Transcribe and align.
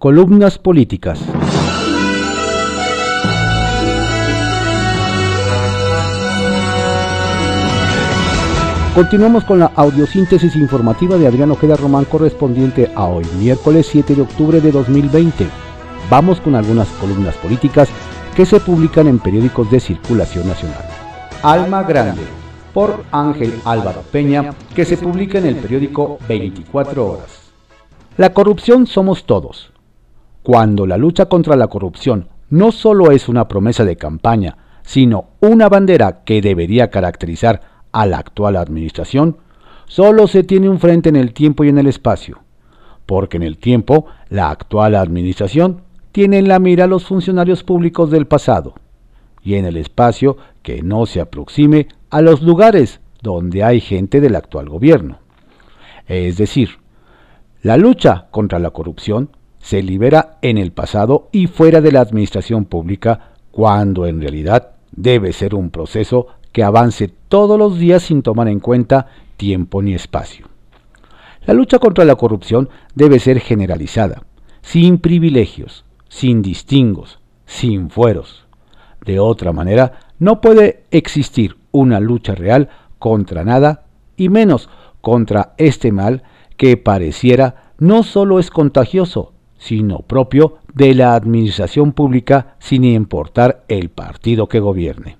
Columnas 0.00 0.56
políticas. 0.56 1.20
Continuamos 8.94 9.44
con 9.44 9.58
la 9.58 9.66
audiosíntesis 9.76 10.56
informativa 10.56 11.18
de 11.18 11.26
Adriano 11.26 11.52
Ojeda 11.52 11.76
Román 11.76 12.06
correspondiente 12.06 12.90
a 12.94 13.04
hoy, 13.08 13.26
miércoles 13.38 13.88
7 13.90 14.14
de 14.14 14.22
octubre 14.22 14.62
de 14.62 14.72
2020. 14.72 15.46
Vamos 16.08 16.40
con 16.40 16.54
algunas 16.54 16.88
columnas 16.98 17.34
políticas 17.34 17.90
que 18.34 18.46
se 18.46 18.58
publican 18.58 19.06
en 19.06 19.18
periódicos 19.18 19.70
de 19.70 19.80
circulación 19.80 20.48
nacional. 20.48 20.82
Alma 21.42 21.82
Grande, 21.82 22.22
por 22.72 23.04
Ángel 23.12 23.52
Álvaro 23.66 24.00
Peña, 24.10 24.54
que 24.74 24.86
se 24.86 24.96
publica 24.96 25.36
en 25.36 25.44
el 25.44 25.56
periódico 25.56 26.18
24 26.26 27.06
horas. 27.06 27.50
La 28.16 28.32
corrupción 28.32 28.86
somos 28.86 29.24
todos. 29.24 29.69
Cuando 30.42 30.86
la 30.86 30.96
lucha 30.96 31.26
contra 31.26 31.56
la 31.56 31.68
corrupción 31.68 32.28
no 32.48 32.72
solo 32.72 33.10
es 33.10 33.28
una 33.28 33.46
promesa 33.46 33.84
de 33.84 33.96
campaña, 33.96 34.56
sino 34.82 35.28
una 35.40 35.68
bandera 35.68 36.24
que 36.24 36.40
debería 36.40 36.90
caracterizar 36.90 37.60
a 37.92 38.06
la 38.06 38.18
actual 38.18 38.56
administración, 38.56 39.36
solo 39.86 40.26
se 40.26 40.42
tiene 40.42 40.68
un 40.68 40.80
frente 40.80 41.08
en 41.08 41.16
el 41.16 41.32
tiempo 41.32 41.64
y 41.64 41.68
en 41.68 41.78
el 41.78 41.86
espacio, 41.86 42.38
porque 43.06 43.36
en 43.36 43.42
el 43.42 43.58
tiempo 43.58 44.06
la 44.28 44.50
actual 44.50 44.94
administración 44.94 45.82
tiene 46.12 46.38
en 46.38 46.48
la 46.48 46.58
mira 46.58 46.84
a 46.84 46.88
los 46.88 47.04
funcionarios 47.04 47.62
públicos 47.62 48.10
del 48.10 48.26
pasado, 48.26 48.74
y 49.42 49.54
en 49.54 49.64
el 49.64 49.76
espacio 49.76 50.36
que 50.62 50.82
no 50.82 51.06
se 51.06 51.20
aproxime 51.20 51.88
a 52.10 52.20
los 52.20 52.42
lugares 52.42 53.00
donde 53.22 53.62
hay 53.62 53.80
gente 53.80 54.20
del 54.20 54.36
actual 54.36 54.68
gobierno. 54.68 55.18
Es 56.06 56.36
decir, 56.38 56.78
la 57.62 57.76
lucha 57.76 58.28
contra 58.30 58.58
la 58.58 58.70
corrupción 58.70 59.30
se 59.60 59.82
libera 59.82 60.38
en 60.42 60.58
el 60.58 60.72
pasado 60.72 61.28
y 61.32 61.46
fuera 61.46 61.80
de 61.80 61.92
la 61.92 62.00
administración 62.00 62.64
pública 62.64 63.32
cuando 63.50 64.06
en 64.06 64.20
realidad 64.20 64.72
debe 64.92 65.32
ser 65.32 65.54
un 65.54 65.70
proceso 65.70 66.26
que 66.52 66.64
avance 66.64 67.12
todos 67.28 67.58
los 67.58 67.78
días 67.78 68.02
sin 68.02 68.22
tomar 68.22 68.48
en 68.48 68.60
cuenta 68.60 69.06
tiempo 69.36 69.82
ni 69.82 69.94
espacio. 69.94 70.48
La 71.46 71.54
lucha 71.54 71.78
contra 71.78 72.04
la 72.04 72.16
corrupción 72.16 72.68
debe 72.94 73.18
ser 73.18 73.40
generalizada, 73.40 74.24
sin 74.62 74.98
privilegios, 74.98 75.84
sin 76.08 76.42
distingos, 76.42 77.18
sin 77.46 77.90
fueros. 77.90 78.46
De 79.04 79.18
otra 79.18 79.52
manera, 79.52 80.00
no 80.18 80.40
puede 80.40 80.84
existir 80.90 81.56
una 81.72 82.00
lucha 82.00 82.34
real 82.34 82.68
contra 82.98 83.44
nada 83.44 83.84
y 84.16 84.28
menos 84.28 84.68
contra 85.00 85.54
este 85.56 85.92
mal 85.92 86.22
que 86.56 86.76
pareciera 86.76 87.72
no 87.78 88.02
solo 88.02 88.38
es 88.38 88.50
contagioso, 88.50 89.32
sino 89.60 89.98
propio 89.98 90.56
de 90.74 90.94
la 90.94 91.14
administración 91.14 91.92
pública 91.92 92.56
sin 92.58 92.82
importar 92.82 93.64
el 93.68 93.90
partido 93.90 94.48
que 94.48 94.58
gobierne. 94.58 95.18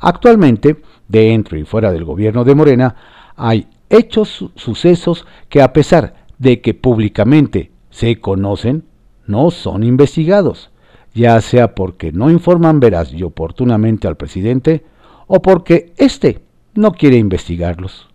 Actualmente, 0.00 0.82
dentro 1.08 1.56
y 1.56 1.64
fuera 1.64 1.92
del 1.92 2.04
gobierno 2.04 2.44
de 2.44 2.54
Morena, 2.56 2.96
hay 3.36 3.68
hechos, 3.88 4.50
sucesos 4.56 5.24
que 5.48 5.62
a 5.62 5.72
pesar 5.72 6.26
de 6.38 6.60
que 6.60 6.74
públicamente 6.74 7.70
se 7.88 8.20
conocen, 8.20 8.84
no 9.26 9.50
son 9.50 9.84
investigados, 9.84 10.70
ya 11.14 11.40
sea 11.40 11.74
porque 11.74 12.12
no 12.12 12.30
informan 12.30 12.80
veraz 12.80 13.12
y 13.12 13.22
oportunamente 13.22 14.08
al 14.08 14.16
presidente 14.16 14.84
o 15.28 15.40
porque 15.40 15.92
éste 15.96 16.42
no 16.74 16.92
quiere 16.92 17.16
investigarlos. 17.16 18.08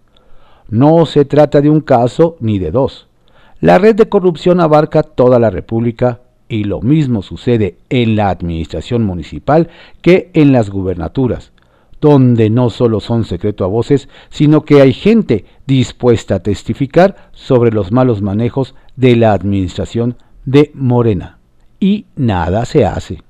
No 0.68 1.06
se 1.06 1.24
trata 1.24 1.62
de 1.62 1.70
un 1.70 1.82
caso 1.82 2.36
ni 2.42 2.60
de 2.60 2.72
dos. 2.72 3.08
La 3.62 3.78
red 3.78 3.96
de 3.96 4.10
corrupción 4.10 4.60
abarca 4.60 5.04
toda 5.04 5.38
la 5.38 5.52
República 5.52 6.22
y 6.50 6.64
lo 6.64 6.82
mismo 6.82 7.22
sucede 7.22 7.78
en 7.90 8.16
la 8.16 8.30
administración 8.30 9.04
municipal 9.04 9.70
que 10.02 10.32
en 10.34 10.52
las 10.52 10.72
gubernaturas, 10.72 11.52
donde 12.02 12.50
no 12.50 12.72
solo 12.72 13.00
son 13.00 13.24
secreto 13.24 13.64
a 13.64 13.68
voces, 13.68 14.10
sino 14.32 14.66
que 14.66 14.82
hay 14.82 14.94
gente 14.94 15.46
dispuesta 15.68 16.36
a 16.36 16.40
testificar 16.40 17.30
sobre 17.34 17.72
los 17.72 17.92
malos 17.92 18.24
manejos 18.24 18.74
de 18.96 19.16
la 19.16 19.32
administración 19.32 20.18
de 20.44 20.72
Morena. 20.74 21.38
Y 21.80 22.08
nada 22.16 22.66
se 22.66 22.84
hace. 22.84 23.22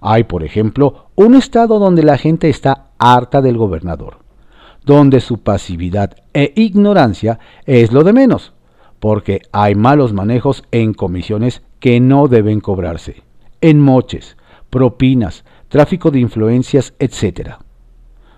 Hay, 0.00 0.24
por 0.24 0.42
ejemplo, 0.42 1.08
un 1.16 1.34
estado 1.34 1.78
donde 1.78 2.02
la 2.02 2.16
gente 2.16 2.48
está 2.48 2.86
harta 2.98 3.42
del 3.42 3.58
gobernador, 3.58 4.20
donde 4.86 5.20
su 5.20 5.42
pasividad 5.42 6.16
e 6.32 6.50
ignorancia 6.56 7.38
es 7.66 7.92
lo 7.92 8.04
de 8.04 8.14
menos, 8.14 8.54
porque 9.00 9.40
hay 9.50 9.74
malos 9.74 10.12
manejos 10.12 10.62
en 10.70 10.94
comisiones 10.94 11.62
que 11.80 11.98
no 11.98 12.28
deben 12.28 12.60
cobrarse, 12.60 13.22
en 13.62 13.80
moches, 13.80 14.36
propinas, 14.68 15.44
tráfico 15.68 16.10
de 16.10 16.20
influencias, 16.20 16.94
etc. 16.98 17.52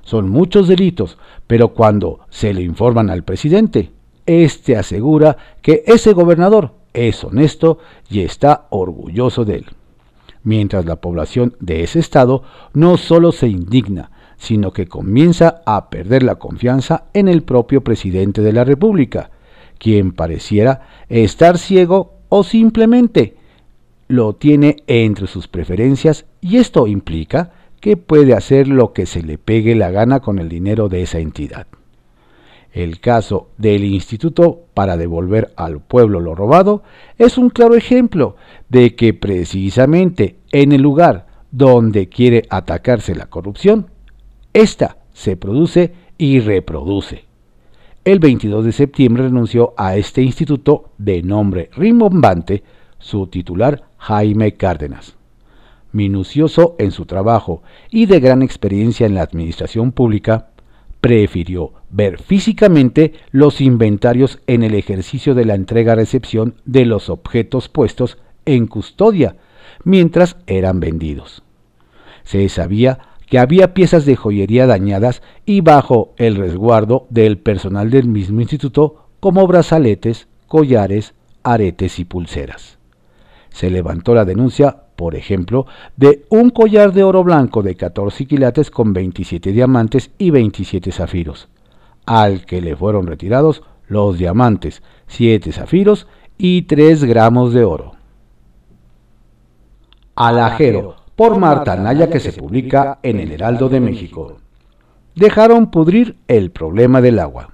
Son 0.02 0.28
muchos 0.30 0.68
delitos, 0.68 1.18
pero 1.46 1.74
cuando 1.74 2.20
se 2.30 2.54
le 2.54 2.62
informan 2.62 3.10
al 3.10 3.24
presidente, 3.24 3.90
éste 4.24 4.76
asegura 4.76 5.36
que 5.60 5.82
ese 5.86 6.12
gobernador 6.12 6.72
es 6.94 7.24
honesto 7.24 7.78
y 8.08 8.20
está 8.20 8.66
orgulloso 8.70 9.44
de 9.44 9.56
él. 9.56 9.66
Mientras 10.44 10.84
la 10.86 10.96
población 10.96 11.56
de 11.60 11.82
ese 11.82 11.98
estado 11.98 12.42
no 12.72 12.96
solo 12.96 13.32
se 13.32 13.48
indigna, 13.48 14.10
sino 14.36 14.72
que 14.72 14.86
comienza 14.86 15.62
a 15.66 15.88
perder 15.88 16.22
la 16.24 16.36
confianza 16.36 17.04
en 17.14 17.28
el 17.28 17.42
propio 17.42 17.82
presidente 17.82 18.42
de 18.42 18.52
la 18.52 18.64
República, 18.64 19.30
quien 19.82 20.12
pareciera 20.12 20.82
estar 21.08 21.58
ciego 21.58 22.12
o 22.28 22.44
simplemente 22.44 23.34
lo 24.06 24.34
tiene 24.34 24.76
entre 24.86 25.26
sus 25.26 25.48
preferencias 25.48 26.24
y 26.40 26.58
esto 26.58 26.86
implica 26.86 27.50
que 27.80 27.96
puede 27.96 28.32
hacer 28.32 28.68
lo 28.68 28.92
que 28.92 29.06
se 29.06 29.24
le 29.24 29.38
pegue 29.38 29.74
la 29.74 29.90
gana 29.90 30.20
con 30.20 30.38
el 30.38 30.48
dinero 30.48 30.88
de 30.88 31.02
esa 31.02 31.18
entidad. 31.18 31.66
El 32.72 33.00
caso 33.00 33.48
del 33.58 33.82
Instituto 33.82 34.60
para 34.72 34.96
devolver 34.96 35.52
al 35.56 35.80
pueblo 35.80 36.20
lo 36.20 36.36
robado 36.36 36.84
es 37.18 37.36
un 37.36 37.50
claro 37.50 37.74
ejemplo 37.74 38.36
de 38.68 38.94
que 38.94 39.14
precisamente 39.14 40.36
en 40.52 40.70
el 40.70 40.80
lugar 40.80 41.26
donde 41.50 42.08
quiere 42.08 42.44
atacarse 42.50 43.16
la 43.16 43.26
corrupción, 43.26 43.90
ésta 44.52 44.98
se 45.12 45.36
produce 45.36 45.92
y 46.18 46.38
reproduce. 46.38 47.31
El 48.04 48.18
22 48.18 48.64
de 48.64 48.72
septiembre 48.72 49.24
renunció 49.24 49.74
a 49.76 49.96
este 49.96 50.22
instituto 50.22 50.90
de 50.98 51.22
nombre 51.22 51.70
rimbombante 51.76 52.62
su 52.98 53.26
titular 53.28 53.84
Jaime 53.96 54.54
Cárdenas 54.54 55.16
minucioso 55.92 56.74
en 56.78 56.90
su 56.90 57.06
trabajo 57.06 57.62
y 57.90 58.06
de 58.06 58.20
gran 58.20 58.42
experiencia 58.42 59.06
en 59.06 59.14
la 59.14 59.22
administración 59.22 59.92
pública, 59.92 60.48
prefirió 61.00 61.72
ver 61.90 62.20
físicamente 62.20 63.12
los 63.30 63.60
inventarios 63.60 64.40
en 64.46 64.62
el 64.62 64.74
ejercicio 64.74 65.34
de 65.34 65.44
la 65.44 65.54
entrega-recepción 65.54 66.54
de 66.64 66.86
los 66.86 67.10
objetos 67.10 67.68
puestos 67.68 68.18
en 68.44 68.66
custodia 68.66 69.36
mientras 69.84 70.36
eran 70.46 70.80
vendidos. 70.80 71.42
Se 72.24 72.48
sabía 72.48 72.98
que 73.32 73.38
había 73.38 73.72
piezas 73.72 74.04
de 74.04 74.14
joyería 74.14 74.66
dañadas 74.66 75.22
y 75.46 75.62
bajo 75.62 76.12
el 76.18 76.36
resguardo 76.36 77.06
del 77.08 77.38
personal 77.38 77.88
del 77.88 78.06
mismo 78.06 78.42
instituto 78.42 79.06
como 79.20 79.46
brazaletes, 79.46 80.28
collares, 80.48 81.14
aretes 81.42 81.98
y 81.98 82.04
pulseras. 82.04 82.76
Se 83.48 83.70
levantó 83.70 84.14
la 84.14 84.26
denuncia 84.26 84.82
por 84.96 85.14
ejemplo, 85.14 85.64
de 85.96 86.26
un 86.28 86.50
collar 86.50 86.92
de 86.92 87.04
oro 87.04 87.24
blanco 87.24 87.62
de 87.62 87.74
14 87.74 88.26
quilates 88.26 88.70
con 88.70 88.92
27 88.92 89.50
diamantes 89.50 90.10
y 90.18 90.28
27 90.28 90.92
zafiros, 90.92 91.48
al 92.04 92.44
que 92.44 92.60
le 92.60 92.76
fueron 92.76 93.06
retirados 93.06 93.62
los 93.88 94.18
diamantes, 94.18 94.82
7 95.06 95.52
zafiros 95.52 96.06
y 96.36 96.62
3 96.62 97.04
gramos 97.04 97.54
de 97.54 97.64
oro. 97.64 97.92
Alajero, 100.16 101.01
por 101.16 101.38
Marta 101.38 101.76
Naya, 101.76 102.08
que 102.08 102.20
se 102.20 102.32
publica 102.32 102.98
en 103.02 103.20
el 103.20 103.32
Heraldo 103.32 103.68
de 103.68 103.80
México. 103.80 104.38
Dejaron 105.14 105.70
pudrir 105.70 106.16
el 106.26 106.50
problema 106.50 107.00
del 107.00 107.18
agua. 107.18 107.50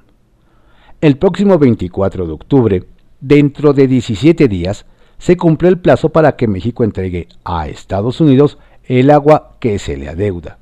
El 1.00 1.16
próximo 1.16 1.58
24 1.58 2.26
de 2.26 2.32
octubre, 2.32 2.84
dentro 3.20 3.72
de 3.72 3.86
17 3.86 4.48
días, 4.48 4.86
se 5.18 5.36
cumple 5.36 5.68
el 5.68 5.78
plazo 5.78 6.10
para 6.10 6.36
que 6.36 6.48
México 6.48 6.84
entregue 6.84 7.28
a 7.44 7.68
Estados 7.68 8.20
Unidos 8.20 8.58
el 8.84 9.10
agua 9.10 9.56
que 9.60 9.78
se 9.78 9.96
le 9.96 10.08
adeuda, 10.08 10.58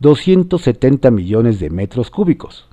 270 0.00 1.10
millones 1.10 1.60
de 1.60 1.70
metros 1.70 2.10
cúbicos. 2.10 2.68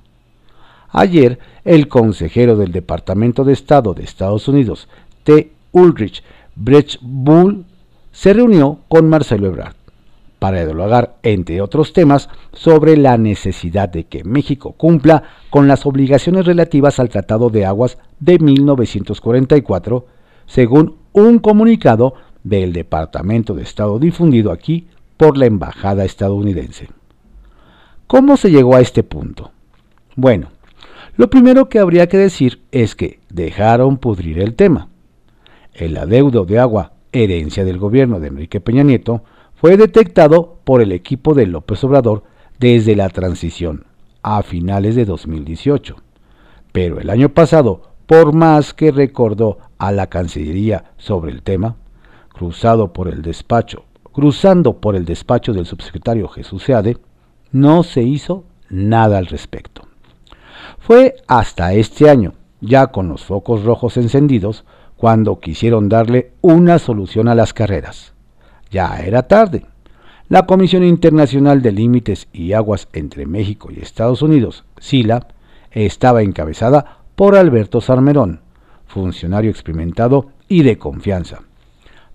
Ayer, 0.88 1.40
el 1.64 1.88
consejero 1.88 2.56
del 2.56 2.70
Departamento 2.70 3.44
de 3.44 3.52
Estado 3.52 3.94
de 3.94 4.04
Estados 4.04 4.46
Unidos, 4.46 4.88
T. 5.24 5.50
Ulrich 5.72 6.22
Bull, 6.54 7.64
se 8.14 8.32
reunió 8.32 8.78
con 8.88 9.08
Marcelo 9.08 9.48
Ebrard 9.48 9.74
para 10.38 10.64
dialogar, 10.64 11.16
entre 11.22 11.60
otros 11.60 11.92
temas, 11.92 12.28
sobre 12.52 12.96
la 12.96 13.18
necesidad 13.18 13.88
de 13.88 14.04
que 14.04 14.24
México 14.24 14.72
cumpla 14.72 15.24
con 15.50 15.66
las 15.68 15.84
obligaciones 15.84 16.46
relativas 16.46 17.00
al 17.00 17.08
Tratado 17.08 17.50
de 17.50 17.66
Aguas 17.66 17.98
de 18.20 18.38
1944, 18.38 20.06
según 20.46 20.96
un 21.12 21.38
comunicado 21.38 22.14
del 22.44 22.72
Departamento 22.72 23.54
de 23.54 23.62
Estado 23.62 23.98
difundido 23.98 24.52
aquí 24.52 24.86
por 25.16 25.36
la 25.36 25.46
Embajada 25.46 26.04
estadounidense. 26.04 26.88
¿Cómo 28.06 28.36
se 28.36 28.50
llegó 28.50 28.76
a 28.76 28.80
este 28.80 29.02
punto? 29.02 29.50
Bueno, 30.14 30.50
lo 31.16 31.30
primero 31.30 31.68
que 31.68 31.78
habría 31.80 32.06
que 32.06 32.18
decir 32.18 32.62
es 32.70 32.94
que 32.94 33.18
dejaron 33.28 33.96
pudrir 33.96 34.38
el 34.38 34.54
tema. 34.54 34.88
El 35.72 35.96
adeudo 35.96 36.44
de 36.44 36.58
agua, 36.60 36.92
herencia 37.14 37.64
del 37.64 37.78
gobierno 37.78 38.20
de 38.20 38.28
Enrique 38.28 38.60
Peña 38.60 38.82
Nieto, 38.82 39.22
fue 39.54 39.76
detectado 39.76 40.58
por 40.64 40.82
el 40.82 40.92
equipo 40.92 41.32
de 41.34 41.46
López 41.46 41.82
Obrador 41.84 42.24
desde 42.58 42.96
la 42.96 43.08
transición 43.08 43.86
a 44.22 44.42
finales 44.42 44.96
de 44.96 45.04
2018. 45.04 45.96
Pero 46.72 47.00
el 47.00 47.08
año 47.08 47.28
pasado, 47.28 47.82
por 48.06 48.34
más 48.34 48.74
que 48.74 48.90
recordó 48.90 49.58
a 49.78 49.92
la 49.92 50.08
Cancillería 50.08 50.92
sobre 50.96 51.30
el 51.30 51.42
tema, 51.42 51.76
cruzado 52.32 52.92
por 52.92 53.08
el 53.08 53.22
despacho, 53.22 53.84
cruzando 54.12 54.80
por 54.80 54.96
el 54.96 55.04
despacho 55.04 55.52
del 55.52 55.66
subsecretario 55.66 56.28
Jesús 56.28 56.64
Seade, 56.64 56.98
no 57.52 57.84
se 57.84 58.02
hizo 58.02 58.44
nada 58.68 59.18
al 59.18 59.26
respecto. 59.26 59.82
Fue 60.78 61.16
hasta 61.28 61.72
este 61.74 62.10
año, 62.10 62.34
ya 62.60 62.88
con 62.88 63.08
los 63.08 63.24
focos 63.24 63.64
rojos 63.64 63.96
encendidos, 63.96 64.64
cuando 65.04 65.38
quisieron 65.38 65.90
darle 65.90 66.32
una 66.40 66.78
solución 66.78 67.28
a 67.28 67.34
las 67.34 67.52
carreras. 67.52 68.14
Ya 68.70 68.96
era 69.04 69.24
tarde. 69.24 69.66
La 70.30 70.46
Comisión 70.46 70.82
Internacional 70.82 71.60
de 71.60 71.72
Límites 71.72 72.26
y 72.32 72.54
Aguas 72.54 72.88
entre 72.94 73.26
México 73.26 73.68
y 73.70 73.80
Estados 73.80 74.22
Unidos, 74.22 74.64
SILA, 74.78 75.28
estaba 75.72 76.22
encabezada 76.22 77.00
por 77.16 77.36
Alberto 77.36 77.82
Sarmerón, 77.82 78.40
funcionario 78.86 79.50
experimentado 79.50 80.30
y 80.48 80.62
de 80.62 80.78
confianza. 80.78 81.42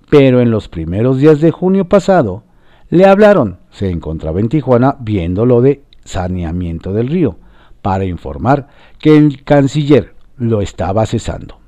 Pero 0.09 0.41
en 0.41 0.49
los 0.49 0.67
primeros 0.67 1.19
días 1.19 1.41
de 1.41 1.51
junio 1.51 1.87
pasado, 1.87 2.41
le 2.89 3.05
hablaron, 3.05 3.59
se 3.69 3.91
encontraba 3.91 4.39
en 4.39 4.49
Tijuana 4.49 4.97
viendo 4.99 5.45
lo 5.45 5.61
de 5.61 5.83
saneamiento 6.05 6.91
del 6.91 7.09
río, 7.09 7.37
para 7.83 8.05
informar 8.05 8.67
que 8.97 9.15
el 9.15 9.43
canciller 9.43 10.15
lo 10.37 10.61
estaba 10.61 11.05
cesando. 11.05 11.59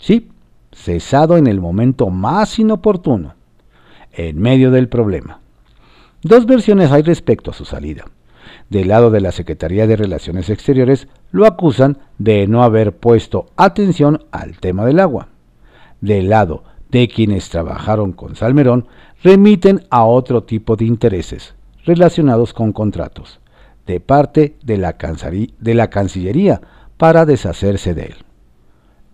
Sí, 0.00 0.29
cesado 0.72 1.36
en 1.36 1.46
el 1.46 1.60
momento 1.60 2.10
más 2.10 2.58
inoportuno, 2.58 3.34
en 4.12 4.38
medio 4.38 4.70
del 4.70 4.88
problema. 4.88 5.40
Dos 6.22 6.46
versiones 6.46 6.92
hay 6.92 7.02
respecto 7.02 7.50
a 7.50 7.54
su 7.54 7.64
salida. 7.64 8.04
Del 8.68 8.88
lado 8.88 9.10
de 9.10 9.20
la 9.20 9.32
Secretaría 9.32 9.86
de 9.86 9.96
Relaciones 9.96 10.50
Exteriores 10.50 11.08
lo 11.30 11.46
acusan 11.46 11.98
de 12.18 12.46
no 12.46 12.62
haber 12.62 12.96
puesto 12.96 13.46
atención 13.56 14.24
al 14.30 14.58
tema 14.58 14.84
del 14.84 15.00
agua. 15.00 15.28
Del 16.00 16.28
lado 16.28 16.64
de 16.90 17.08
quienes 17.08 17.48
trabajaron 17.48 18.12
con 18.12 18.36
Salmerón 18.36 18.86
remiten 19.22 19.86
a 19.90 20.04
otro 20.04 20.44
tipo 20.44 20.76
de 20.76 20.84
intereses 20.84 21.54
relacionados 21.84 22.52
con 22.52 22.72
contratos 22.72 23.40
de 23.86 24.00
parte 24.00 24.56
de 24.62 24.76
la, 24.76 25.88
Cancillería 25.88 26.60
para 26.96 27.26
deshacerse 27.26 27.94
de 27.94 28.02
él. 28.02 28.14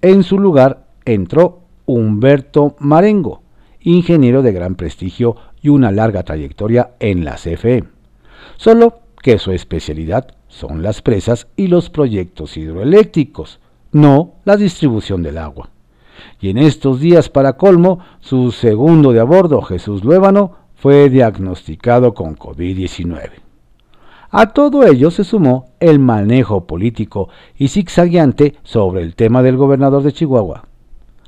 En 0.02 0.22
su 0.22 0.38
lugar 0.38 0.85
entró 1.06 1.60
Humberto 1.86 2.76
Marengo, 2.78 3.42
ingeniero 3.80 4.42
de 4.42 4.52
gran 4.52 4.74
prestigio 4.74 5.36
y 5.62 5.68
una 5.70 5.90
larga 5.90 6.24
trayectoria 6.24 6.90
en 7.00 7.24
la 7.24 7.36
CFE, 7.36 7.84
solo 8.56 8.98
que 9.22 9.38
su 9.38 9.52
especialidad 9.52 10.36
son 10.48 10.82
las 10.82 11.02
presas 11.02 11.48
y 11.56 11.68
los 11.68 11.88
proyectos 11.90 12.56
hidroeléctricos, 12.56 13.60
no 13.92 14.34
la 14.44 14.56
distribución 14.56 15.22
del 15.22 15.38
agua. 15.38 15.70
Y 16.40 16.50
en 16.50 16.58
estos 16.58 17.00
días, 17.00 17.28
para 17.28 17.54
colmo, 17.54 18.00
su 18.20 18.50
segundo 18.52 19.12
de 19.12 19.20
a 19.20 19.24
bordo, 19.24 19.62
Jesús 19.62 20.04
Luébano, 20.04 20.52
fue 20.74 21.08
diagnosticado 21.08 22.14
con 22.14 22.36
COVID-19. 22.36 23.30
A 24.30 24.52
todo 24.52 24.84
ello 24.84 25.10
se 25.10 25.24
sumó 25.24 25.70
el 25.80 25.98
manejo 25.98 26.66
político 26.66 27.28
y 27.56 27.68
zigzagueante 27.68 28.56
sobre 28.64 29.02
el 29.02 29.14
tema 29.14 29.42
del 29.42 29.56
gobernador 29.56 30.02
de 30.02 30.12
Chihuahua. 30.12 30.64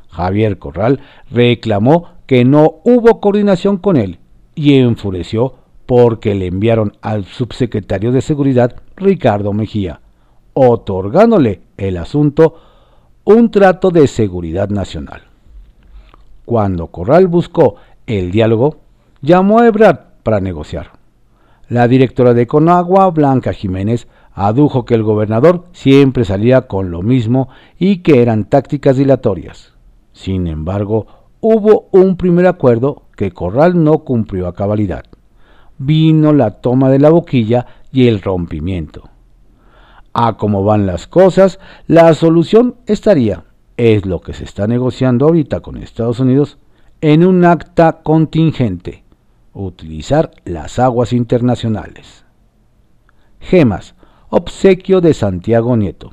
Javier 0.08 0.58
Corral 0.58 1.00
reclamó 1.30 2.08
que 2.26 2.44
no 2.44 2.80
hubo 2.84 3.20
coordinación 3.20 3.78
con 3.78 3.96
él 3.96 4.18
y 4.54 4.74
enfureció 4.74 5.54
porque 5.86 6.34
le 6.34 6.46
enviaron 6.46 6.92
al 7.00 7.24
subsecretario 7.24 8.12
de 8.12 8.20
Seguridad 8.20 8.76
Ricardo 8.96 9.52
Mejía, 9.52 10.00
otorgándole 10.52 11.62
el 11.76 11.96
asunto 11.96 12.60
un 13.24 13.50
trato 13.50 13.90
de 13.90 14.06
seguridad 14.06 14.68
nacional. 14.68 15.22
Cuando 16.44 16.88
Corral 16.88 17.26
buscó 17.28 17.76
el 18.06 18.30
diálogo, 18.30 18.78
llamó 19.20 19.60
a 19.60 19.66
Ebrard 19.66 20.00
para 20.22 20.40
negociar. 20.40 20.92
La 21.68 21.86
directora 21.88 22.34
de 22.34 22.46
Conagua, 22.46 23.10
Blanca 23.10 23.52
Jiménez, 23.52 24.08
adujo 24.34 24.84
que 24.84 24.94
el 24.94 25.02
gobernador 25.02 25.66
siempre 25.72 26.24
salía 26.24 26.62
con 26.62 26.90
lo 26.90 27.02
mismo 27.02 27.48
y 27.78 27.98
que 27.98 28.22
eran 28.22 28.44
tácticas 28.44 28.96
dilatorias. 28.96 29.77
Sin 30.18 30.48
embargo, 30.48 31.06
hubo 31.38 31.86
un 31.92 32.16
primer 32.16 32.48
acuerdo 32.48 33.04
que 33.14 33.30
Corral 33.30 33.84
no 33.84 34.00
cumplió 34.00 34.48
a 34.48 34.52
cabalidad. 34.52 35.04
Vino 35.78 36.32
la 36.32 36.60
toma 36.60 36.90
de 36.90 36.98
la 36.98 37.10
boquilla 37.10 37.66
y 37.92 38.08
el 38.08 38.20
rompimiento. 38.20 39.10
A 40.12 40.36
cómo 40.36 40.64
van 40.64 40.86
las 40.86 41.06
cosas, 41.06 41.60
la 41.86 42.12
solución 42.14 42.74
estaría, 42.86 43.44
es 43.76 44.06
lo 44.06 44.20
que 44.20 44.32
se 44.32 44.42
está 44.42 44.66
negociando 44.66 45.26
ahorita 45.26 45.60
con 45.60 45.76
Estados 45.76 46.18
Unidos, 46.18 46.58
en 47.00 47.24
un 47.24 47.44
acta 47.44 48.00
contingente, 48.02 49.04
utilizar 49.52 50.32
las 50.44 50.80
aguas 50.80 51.12
internacionales. 51.12 52.24
Gemas, 53.38 53.94
obsequio 54.30 55.00
de 55.00 55.14
Santiago 55.14 55.76
Nieto. 55.76 56.10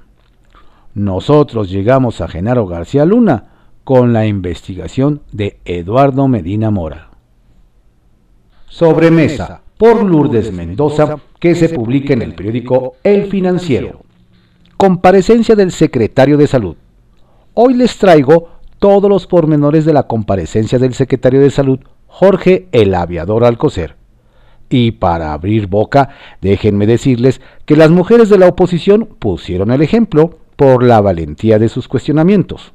Nosotros 0.93 1.71
llegamos 1.71 2.21
a 2.21 2.27
Genaro 2.27 2.67
García 2.67 3.03
Luna 3.03 3.54
con 3.85 4.13
la 4.13 4.25
investigación 4.25 5.21
de 5.31 5.59
Eduardo 5.63 6.27
Medina 6.27 6.71
Mora. 6.71 7.11
Sobremesa 8.67 9.61
por 9.77 10.03
Lourdes 10.03 10.51
Mendoza, 10.51 11.17
que 11.39 11.53
se 11.53 11.69
publica 11.69 12.13
en 12.13 12.23
el 12.23 12.33
periódico 12.33 12.95
El 13.03 13.27
Financiero. 13.27 14.01
Comparecencia 14.75 15.55
del 15.55 15.71
secretario 15.71 16.35
de 16.35 16.47
Salud. 16.47 16.75
Hoy 17.53 17.75
les 17.75 17.97
traigo 17.97 18.49
todos 18.79 19.07
los 19.07 19.27
pormenores 19.27 19.85
de 19.85 19.93
la 19.93 20.07
comparecencia 20.07 20.79
del 20.79 20.95
secretario 20.95 21.39
de 21.39 21.51
Salud, 21.51 21.79
Jorge 22.07 22.67
el 22.71 22.95
Aviador 22.95 23.45
Alcocer. 23.45 23.97
Y 24.67 24.93
para 24.93 25.31
abrir 25.31 25.67
boca, 25.67 26.09
déjenme 26.41 26.87
decirles 26.87 27.39
que 27.65 27.75
las 27.75 27.91
mujeres 27.91 28.29
de 28.29 28.39
la 28.39 28.47
oposición 28.47 29.07
pusieron 29.19 29.71
el 29.71 29.83
ejemplo 29.83 30.39
por 30.55 30.81
la 30.81 31.01
valentía 31.01 31.59
de 31.59 31.69
sus 31.69 31.87
cuestionamientos. 31.87 32.73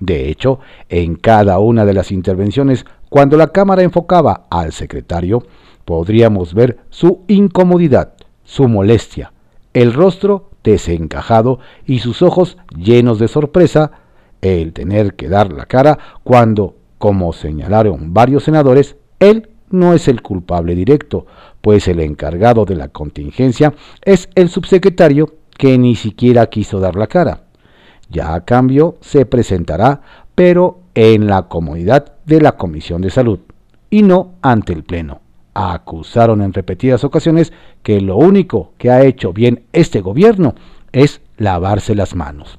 De 0.00 0.28
hecho, 0.28 0.60
en 0.88 1.16
cada 1.16 1.58
una 1.58 1.84
de 1.84 1.94
las 1.94 2.12
intervenciones, 2.12 2.84
cuando 3.08 3.36
la 3.36 3.48
cámara 3.48 3.82
enfocaba 3.82 4.46
al 4.50 4.72
secretario, 4.72 5.42
podríamos 5.84 6.54
ver 6.54 6.78
su 6.90 7.24
incomodidad, 7.28 8.12
su 8.44 8.68
molestia, 8.68 9.32
el 9.74 9.92
rostro 9.92 10.50
desencajado 10.62 11.60
y 11.86 12.00
sus 12.00 12.22
ojos 12.22 12.58
llenos 12.76 13.18
de 13.18 13.28
sorpresa, 13.28 13.92
el 14.40 14.72
tener 14.72 15.14
que 15.14 15.28
dar 15.28 15.52
la 15.52 15.66
cara 15.66 15.98
cuando, 16.22 16.76
como 16.98 17.32
señalaron 17.32 18.12
varios 18.12 18.44
senadores, 18.44 18.96
él 19.18 19.48
no 19.70 19.94
es 19.94 20.08
el 20.08 20.22
culpable 20.22 20.74
directo, 20.74 21.26
pues 21.60 21.88
el 21.88 22.00
encargado 22.00 22.64
de 22.64 22.76
la 22.76 22.88
contingencia 22.88 23.74
es 24.02 24.28
el 24.34 24.48
subsecretario 24.48 25.34
que 25.56 25.76
ni 25.78 25.96
siquiera 25.96 26.46
quiso 26.46 26.80
dar 26.80 26.96
la 26.96 27.08
cara. 27.08 27.47
Ya 28.08 28.34
a 28.34 28.44
cambio 28.44 28.96
se 29.00 29.26
presentará, 29.26 30.00
pero 30.34 30.80
en 30.94 31.26
la 31.26 31.48
comodidad 31.48 32.14
de 32.24 32.40
la 32.40 32.52
Comisión 32.56 33.02
de 33.02 33.10
Salud 33.10 33.40
y 33.90 34.02
no 34.02 34.34
ante 34.42 34.72
el 34.72 34.84
Pleno. 34.84 35.20
Acusaron 35.54 36.42
en 36.42 36.52
repetidas 36.52 37.04
ocasiones 37.04 37.52
que 37.82 38.00
lo 38.00 38.16
único 38.16 38.72
que 38.78 38.90
ha 38.90 39.04
hecho 39.04 39.32
bien 39.32 39.64
este 39.72 40.00
gobierno 40.00 40.54
es 40.92 41.20
lavarse 41.36 41.94
las 41.94 42.14
manos. 42.14 42.58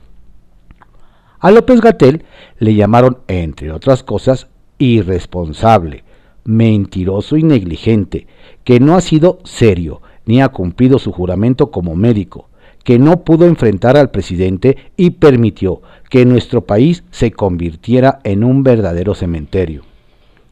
A 1.39 1.51
López 1.51 1.79
Gatel 1.79 2.25
le 2.57 2.75
llamaron, 2.75 3.19
entre 3.27 3.71
otras 3.71 4.03
cosas, 4.03 4.47
irresponsable, 4.77 6.03
mentiroso 6.43 7.37
y 7.37 7.43
negligente, 7.43 8.27
que 8.63 8.79
no 8.79 8.95
ha 8.95 9.01
sido 9.01 9.39
serio 9.45 10.01
ni 10.25 10.41
ha 10.41 10.49
cumplido 10.49 10.99
su 10.99 11.11
juramento 11.11 11.71
como 11.71 11.95
médico, 11.95 12.48
que 12.83 12.99
no 12.99 13.23
pudo 13.23 13.45
enfrentar 13.45 13.97
al 13.97 14.11
presidente 14.11 14.77
y 14.97 15.11
permitió 15.11 15.81
que 16.09 16.25
nuestro 16.25 16.65
país 16.65 17.03
se 17.11 17.31
convirtiera 17.31 18.19
en 18.23 18.43
un 18.43 18.63
verdadero 18.63 19.13
cementerio. 19.15 19.83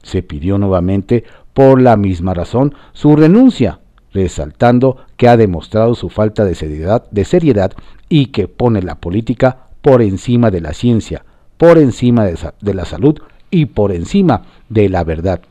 Se 0.03 0.23
pidió 0.23 0.57
nuevamente, 0.57 1.23
por 1.53 1.81
la 1.81 1.97
misma 1.97 2.33
razón, 2.33 2.75
su 2.93 3.15
renuncia, 3.15 3.79
resaltando 4.13 4.97
que 5.17 5.27
ha 5.27 5.37
demostrado 5.37 5.95
su 5.95 6.09
falta 6.09 6.45
de 6.45 6.55
seriedad, 6.55 7.05
de 7.11 7.25
seriedad 7.25 7.73
y 8.09 8.27
que 8.27 8.47
pone 8.47 8.81
la 8.81 8.95
política 8.95 9.67
por 9.81 10.01
encima 10.01 10.51
de 10.51 10.61
la 10.61 10.73
ciencia, 10.73 11.25
por 11.57 11.77
encima 11.77 12.25
de, 12.25 12.37
de 12.61 12.73
la 12.73 12.85
salud 12.85 13.19
y 13.49 13.65
por 13.65 13.91
encima 13.91 14.43
de 14.69 14.89
la 14.89 15.03
verdad. 15.03 15.41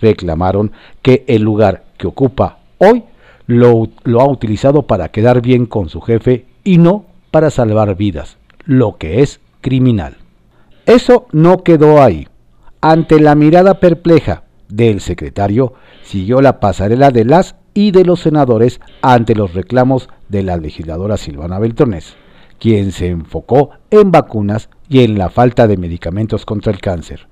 Reclamaron 0.00 0.72
que 1.02 1.24
el 1.28 1.42
lugar 1.42 1.84
que 1.96 2.06
ocupa 2.06 2.58
hoy 2.78 3.04
lo, 3.46 3.88
ha 4.20 4.28
utilizado 4.28 4.86
para 4.86 5.08
quedar 5.08 5.40
bien 5.40 5.66
con 5.66 5.88
su 5.88 6.00
jefe 6.00 6.46
y 6.64 6.78
no 6.78 7.06
para 7.30 7.50
salvar 7.50 7.96
vidas, 7.96 8.38
lo 8.64 8.96
que 8.96 9.22
es 9.22 9.40
criminal. 9.60 10.16
Eso 10.84 11.26
no 11.32 11.62
quedó 11.62 12.02
ahí. 12.02 12.28
Ante 12.80 13.20
la 13.20 13.34
mirada 13.34 13.80
perpleja 13.80 14.44
del 14.68 15.00
secretario, 15.00 15.74
siguió 16.02 16.40
la 16.40 16.60
pasarela 16.60 17.10
de 17.10 17.24
las 17.24 17.56
y 17.74 17.90
de 17.90 18.04
los 18.04 18.20
senadores 18.20 18.80
ante 19.02 19.34
los 19.34 19.54
reclamos 19.54 20.08
de 20.28 20.42
la 20.42 20.56
legisladora 20.56 21.16
Silvana 21.16 21.58
Beltrones, 21.58 22.16
quien 22.58 22.90
se 22.92 23.08
enfocó 23.08 23.70
en 23.90 24.10
vacunas 24.10 24.70
y 24.88 25.00
en 25.04 25.18
la 25.18 25.30
falta 25.30 25.66
de 25.66 25.76
medicamentos 25.76 26.46
contra 26.46 26.72
el 26.72 26.80
cáncer, 26.80 27.28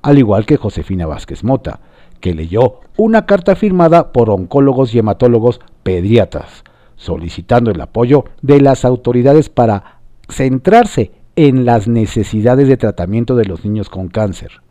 al 0.00 0.18
igual 0.18 0.46
que 0.46 0.56
Josefina 0.56 1.06
Vázquez 1.06 1.44
Mota, 1.44 1.80
que 2.22 2.34
leyó 2.34 2.80
una 2.96 3.26
carta 3.26 3.56
firmada 3.56 4.12
por 4.12 4.30
oncólogos 4.30 4.94
y 4.94 4.98
hematólogos 5.00 5.60
pediatras, 5.82 6.64
solicitando 6.96 7.70
el 7.70 7.80
apoyo 7.80 8.24
de 8.40 8.62
las 8.62 8.86
autoridades 8.86 9.50
para 9.50 9.98
centrarse 10.30 11.10
en 11.36 11.64
las 11.64 11.88
necesidades 11.88 12.68
de 12.68 12.76
tratamiento 12.76 13.34
de 13.34 13.44
los 13.44 13.64
niños 13.64 13.90
con 13.90 14.08
cáncer, 14.08 14.62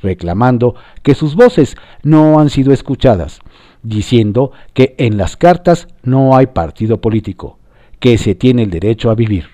reclamando 0.00 0.76
que 1.02 1.14
sus 1.14 1.34
voces 1.34 1.76
no 2.04 2.38
han 2.38 2.50
sido 2.50 2.72
escuchadas, 2.72 3.40
diciendo 3.82 4.52
que 4.72 4.94
en 4.96 5.18
las 5.18 5.36
cartas 5.36 5.88
no 6.04 6.36
hay 6.36 6.46
partido 6.46 7.00
político, 7.00 7.58
que 7.98 8.16
se 8.16 8.36
tiene 8.36 8.62
el 8.62 8.70
derecho 8.70 9.10
a 9.10 9.16
vivir. 9.16 9.46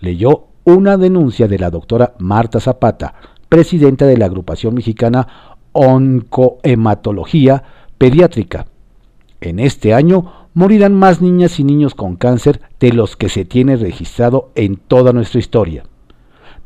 Leyó 0.00 0.46
una 0.64 0.96
denuncia 0.96 1.48
de 1.48 1.58
la 1.58 1.68
doctora 1.68 2.14
Marta 2.18 2.60
Zapata, 2.60 3.14
presidenta 3.50 4.06
de 4.06 4.16
la 4.16 4.24
agrupación 4.24 4.74
mexicana 4.74 5.51
Oncohematología 5.72 7.62
Pediátrica. 7.98 8.66
En 9.40 9.58
este 9.58 9.94
año 9.94 10.32
morirán 10.54 10.94
más 10.94 11.20
niñas 11.20 11.58
y 11.58 11.64
niños 11.64 11.94
con 11.94 12.16
cáncer 12.16 12.60
de 12.78 12.92
los 12.92 13.16
que 13.16 13.28
se 13.28 13.44
tiene 13.44 13.76
registrado 13.76 14.50
en 14.54 14.76
toda 14.76 15.12
nuestra 15.12 15.40
historia. 15.40 15.84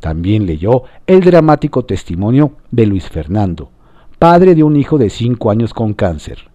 También 0.01 0.47
leyó 0.47 0.83
el 1.07 1.21
dramático 1.21 1.85
testimonio 1.85 2.53
de 2.71 2.87
Luis 2.87 3.09
Fernando, 3.09 3.71
padre 4.19 4.55
de 4.55 4.63
un 4.63 4.77
hijo 4.77 4.99
de 4.99 5.11
5 5.11 5.51
años 5.51 5.73
con 5.73 5.95
cáncer. 5.95 6.51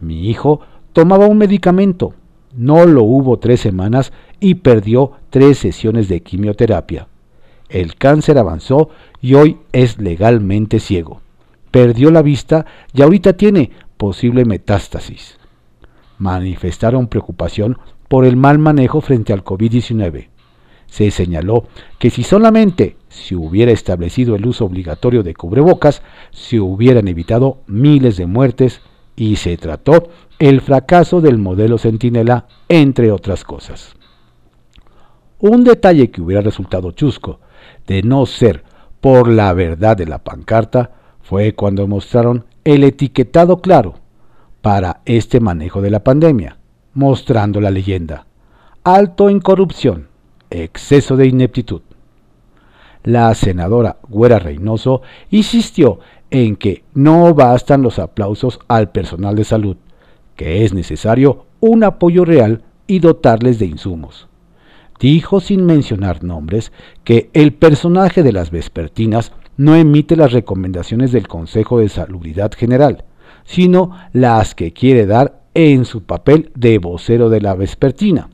Mi 0.00 0.28
hijo 0.28 0.60
tomaba 0.92 1.26
un 1.26 1.38
medicamento, 1.38 2.14
no 2.56 2.86
lo 2.86 3.02
hubo 3.02 3.38
tres 3.38 3.60
semanas 3.60 4.12
y 4.40 4.56
perdió 4.56 5.12
tres 5.30 5.58
sesiones 5.58 6.08
de 6.08 6.22
quimioterapia. 6.22 7.08
El 7.68 7.96
cáncer 7.96 8.38
avanzó 8.38 8.88
y 9.20 9.34
hoy 9.34 9.58
es 9.72 9.98
legalmente 9.98 10.80
ciego. 10.80 11.20
Perdió 11.78 12.10
la 12.10 12.22
vista 12.22 12.66
y 12.92 13.02
ahorita 13.02 13.34
tiene 13.34 13.70
posible 13.96 14.44
metástasis 14.44 15.38
manifestaron 16.18 17.06
preocupación 17.06 17.78
por 18.08 18.24
el 18.24 18.36
mal 18.36 18.58
manejo 18.58 19.00
frente 19.00 19.32
al 19.32 19.44
COVID-19. 19.44 20.28
Se 20.86 21.10
señaló 21.10 21.66
que 21.98 22.10
si 22.10 22.22
solamente 22.22 22.96
se 23.08 23.36
hubiera 23.36 23.72
establecido 23.72 24.34
el 24.34 24.46
uso 24.46 24.64
obligatorio 24.64 25.22
de 25.22 25.34
cubrebocas, 25.34 26.02
se 26.30 26.60
hubieran 26.60 27.08
evitado 27.08 27.58
miles 27.66 28.16
de 28.16 28.26
muertes 28.26 28.80
y 29.16 29.36
se 29.36 29.56
trató 29.56 30.08
el 30.38 30.60
fracaso 30.60 31.20
del 31.20 31.38
modelo 31.38 31.78
Centinela, 31.78 32.46
entre 32.68 33.10
otras 33.12 33.44
cosas. 33.44 33.94
Un 35.40 35.64
detalle 35.64 36.10
que 36.10 36.22
hubiera 36.22 36.42
resultado 36.42 36.92
chusco, 36.92 37.40
de 37.86 38.02
no 38.02 38.24
ser 38.26 38.64
por 39.00 39.28
la 39.28 39.52
verdad 39.52 39.96
de 39.96 40.06
la 40.06 40.18
pancarta, 40.18 40.97
fue 41.28 41.52
cuando 41.54 41.86
mostraron 41.86 42.46
el 42.64 42.84
etiquetado 42.84 43.60
claro 43.60 43.96
para 44.62 45.02
este 45.04 45.40
manejo 45.40 45.82
de 45.82 45.90
la 45.90 46.02
pandemia, 46.02 46.56
mostrando 46.94 47.60
la 47.60 47.70
leyenda. 47.70 48.24
Alto 48.82 49.28
en 49.28 49.40
corrupción, 49.40 50.08
exceso 50.48 51.18
de 51.18 51.26
ineptitud. 51.26 51.82
La 53.04 53.34
senadora 53.34 53.98
Güera 54.08 54.38
Reynoso 54.38 55.02
insistió 55.30 55.98
en 56.30 56.56
que 56.56 56.84
no 56.94 57.34
bastan 57.34 57.82
los 57.82 57.98
aplausos 57.98 58.58
al 58.66 58.90
personal 58.90 59.36
de 59.36 59.44
salud, 59.44 59.76
que 60.34 60.64
es 60.64 60.72
necesario 60.72 61.44
un 61.60 61.84
apoyo 61.84 62.24
real 62.24 62.62
y 62.86 63.00
dotarles 63.00 63.58
de 63.58 63.66
insumos. 63.66 64.28
Dijo 64.98 65.40
sin 65.40 65.66
mencionar 65.66 66.24
nombres 66.24 66.72
que 67.04 67.28
el 67.34 67.52
personaje 67.52 68.22
de 68.22 68.32
las 68.32 68.50
vespertinas 68.50 69.32
no 69.58 69.74
emite 69.74 70.16
las 70.16 70.32
recomendaciones 70.32 71.12
del 71.12 71.28
Consejo 71.28 71.80
de 71.80 71.88
Salubridad 71.88 72.52
General, 72.56 73.04
sino 73.44 73.90
las 74.12 74.54
que 74.54 74.72
quiere 74.72 75.04
dar 75.04 75.42
en 75.52 75.84
su 75.84 76.04
papel 76.04 76.52
de 76.54 76.78
vocero 76.78 77.28
de 77.28 77.40
la 77.40 77.54
vespertina, 77.54 78.30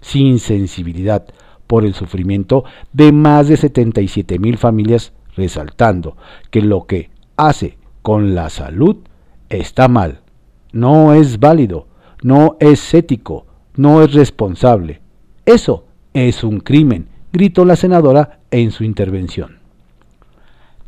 sin 0.00 0.38
sensibilidad 0.38 1.26
por 1.66 1.84
el 1.84 1.92
sufrimiento 1.92 2.64
de 2.92 3.12
más 3.12 3.48
de 3.48 3.58
77 3.58 4.38
mil 4.38 4.56
familias, 4.56 5.12
resaltando 5.36 6.16
que 6.50 6.62
lo 6.62 6.86
que 6.86 7.10
hace 7.36 7.76
con 8.00 8.34
la 8.34 8.48
salud 8.48 8.96
está 9.50 9.88
mal, 9.88 10.22
no 10.72 11.12
es 11.12 11.38
válido, 11.38 11.86
no 12.22 12.56
es 12.60 12.94
ético, 12.94 13.46
no 13.76 14.02
es 14.02 14.14
responsable. 14.14 15.02
Eso 15.44 15.84
es 16.14 16.44
un 16.44 16.60
crimen, 16.60 17.08
gritó 17.30 17.66
la 17.66 17.76
senadora 17.76 18.40
en 18.50 18.70
su 18.70 18.84
intervención. 18.84 19.61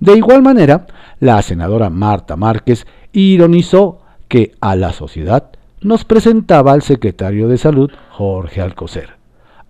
De 0.04 0.18
igual 0.18 0.42
manera, 0.42 0.86
la 1.18 1.40
senadora 1.40 1.88
Marta 1.88 2.36
Márquez 2.36 2.86
ironizó 3.14 4.00
que 4.28 4.52
a 4.60 4.76
la 4.76 4.92
sociedad 4.92 5.48
nos 5.80 6.04
presentaba 6.04 6.72
al 6.72 6.82
secretario 6.82 7.48
de 7.48 7.56
Salud, 7.56 7.90
Jorge 8.10 8.60
Alcocer, 8.60 9.16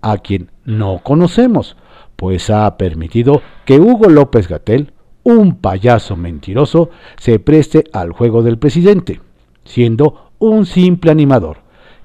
a 0.03 0.19
quien 0.19 0.51
no 0.65 1.03
conocemos, 1.05 1.77
pues 2.17 2.51
ha 2.51 2.77
permitido 2.77 3.43
que 3.65 3.79
Hugo 3.79 4.09
López 4.09 4.49
Gatel, 4.49 4.93
un 5.23 5.55
payaso 5.55 6.17
mentiroso, 6.17 6.91
se 7.17 7.39
preste 7.39 7.85
al 7.93 8.11
juego 8.11 8.43
del 8.43 8.59
presidente, 8.59 9.21
siendo 9.65 10.33
un 10.41 10.67
simple 10.67 11.13
animador 11.13 11.59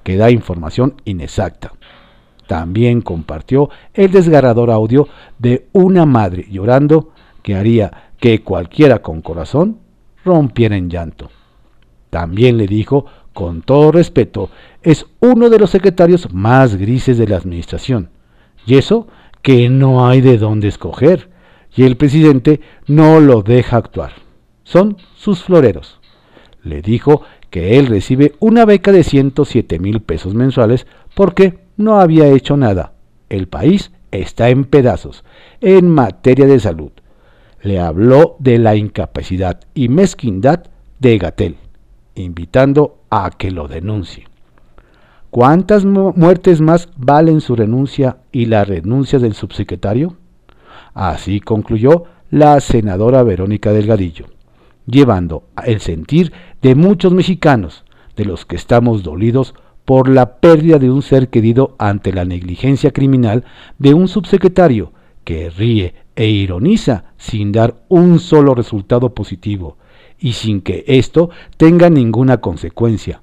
que 0.04 0.16
da 0.16 0.30
información 0.30 1.02
inexacta. 1.04 1.72
También 2.46 3.00
compartió 3.00 3.70
el 3.92 4.12
desgarrador 4.12 4.70
audio 4.70 5.08
de 5.40 5.66
una 5.72 6.06
madre 6.06 6.46
llorando 6.48 7.10
que 7.42 7.56
haría 7.56 8.09
que 8.20 8.42
cualquiera 8.42 9.00
con 9.00 9.22
corazón 9.22 9.78
rompiera 10.24 10.76
en 10.76 10.90
llanto. 10.90 11.30
También 12.10 12.58
le 12.58 12.66
dijo, 12.66 13.06
con 13.32 13.62
todo 13.62 13.92
respeto, 13.92 14.50
es 14.82 15.06
uno 15.20 15.48
de 15.48 15.58
los 15.58 15.70
secretarios 15.70 16.32
más 16.32 16.76
grises 16.76 17.16
de 17.18 17.26
la 17.26 17.36
administración. 17.36 18.10
Y 18.66 18.76
eso 18.76 19.08
que 19.42 19.70
no 19.70 20.06
hay 20.06 20.20
de 20.20 20.36
dónde 20.36 20.68
escoger. 20.68 21.30
Y 21.74 21.84
el 21.84 21.96
presidente 21.96 22.60
no 22.86 23.20
lo 23.20 23.42
deja 23.42 23.76
actuar. 23.76 24.12
Son 24.64 24.98
sus 25.14 25.42
floreros. 25.42 26.00
Le 26.62 26.82
dijo 26.82 27.22
que 27.48 27.78
él 27.78 27.86
recibe 27.86 28.34
una 28.38 28.64
beca 28.64 28.92
de 28.92 29.02
107 29.02 29.78
mil 29.78 30.00
pesos 30.00 30.34
mensuales 30.34 30.86
porque 31.14 31.58
no 31.76 32.00
había 32.00 32.26
hecho 32.26 32.56
nada. 32.56 32.92
El 33.28 33.48
país 33.48 33.92
está 34.10 34.50
en 34.50 34.64
pedazos 34.64 35.24
en 35.60 35.88
materia 35.88 36.46
de 36.46 36.58
salud 36.58 36.90
le 37.62 37.80
habló 37.80 38.36
de 38.38 38.58
la 38.58 38.76
incapacidad 38.76 39.60
y 39.74 39.88
mezquindad 39.88 40.64
de 40.98 41.18
Gatel, 41.18 41.56
invitando 42.14 42.98
a 43.10 43.30
que 43.30 43.50
lo 43.50 43.68
denuncie. 43.68 44.26
¿Cuántas 45.30 45.84
muertes 45.84 46.60
más 46.60 46.88
valen 46.96 47.40
su 47.40 47.54
renuncia 47.54 48.18
y 48.32 48.46
la 48.46 48.64
renuncia 48.64 49.18
del 49.18 49.34
subsecretario? 49.34 50.16
Así 50.92 51.40
concluyó 51.40 52.04
la 52.30 52.60
senadora 52.60 53.22
Verónica 53.22 53.72
Delgadillo, 53.72 54.26
llevando 54.86 55.44
el 55.64 55.80
sentir 55.80 56.32
de 56.62 56.74
muchos 56.74 57.12
mexicanos, 57.12 57.84
de 58.16 58.24
los 58.24 58.44
que 58.44 58.56
estamos 58.56 59.02
dolidos 59.02 59.54
por 59.84 60.08
la 60.08 60.40
pérdida 60.40 60.78
de 60.78 60.90
un 60.90 61.02
ser 61.02 61.28
querido 61.28 61.74
ante 61.78 62.12
la 62.12 62.24
negligencia 62.24 62.92
criminal 62.92 63.44
de 63.78 63.94
un 63.94 64.08
subsecretario 64.08 64.92
que 65.24 65.50
ríe 65.50 65.94
e 66.20 66.28
ironiza 66.28 67.04
sin 67.16 67.50
dar 67.50 67.76
un 67.88 68.18
solo 68.18 68.54
resultado 68.54 69.14
positivo 69.14 69.78
y 70.18 70.34
sin 70.34 70.60
que 70.60 70.84
esto 70.86 71.30
tenga 71.56 71.88
ninguna 71.88 72.42
consecuencia, 72.42 73.22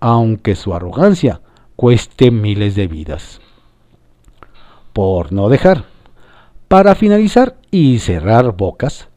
aunque 0.00 0.54
su 0.56 0.72
arrogancia 0.72 1.42
cueste 1.76 2.30
miles 2.30 2.74
de 2.74 2.86
vidas. 2.86 3.42
Por 4.94 5.30
no 5.30 5.50
dejar. 5.50 5.84
Para 6.68 6.94
finalizar 6.94 7.58
y 7.70 7.98
cerrar 7.98 8.56
bocas, 8.56 9.08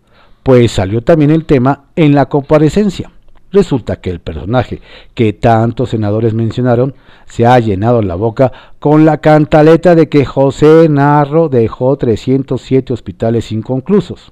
pues 0.43 0.73
salió 0.73 1.01
también 1.01 1.31
el 1.31 1.45
tema 1.45 1.85
en 1.95 2.13
la 2.13 2.27
comparecencia. 2.27 3.13
Resulta 3.51 3.99
que 3.99 4.09
el 4.09 4.21
personaje 4.21 4.81
que 5.13 5.33
tantos 5.33 5.89
senadores 5.89 6.33
mencionaron 6.33 6.95
se 7.25 7.45
ha 7.45 7.59
llenado 7.59 8.01
la 8.01 8.15
boca 8.15 8.51
con 8.79 9.05
la 9.05 9.17
cantaleta 9.17 9.93
de 9.93 10.07
que 10.07 10.25
José 10.25 10.87
Narro 10.89 11.49
dejó 11.49 11.97
307 11.97 12.93
hospitales 12.93 13.51
inconclusos. 13.51 14.31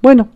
Bueno, 0.00 0.28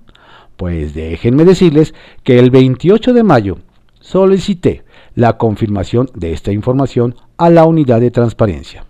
Pues 0.56 0.94
déjenme 0.94 1.44
decirles 1.44 1.94
que 2.24 2.38
el 2.38 2.50
28 2.50 3.12
de 3.12 3.22
mayo 3.22 3.58
solicité 4.00 4.84
la 5.14 5.36
confirmación 5.36 6.08
de 6.14 6.32
esta 6.32 6.50
información 6.50 7.14
a 7.36 7.50
la 7.50 7.66
unidad 7.66 8.00
de 8.00 8.10
transparencia. 8.10 8.86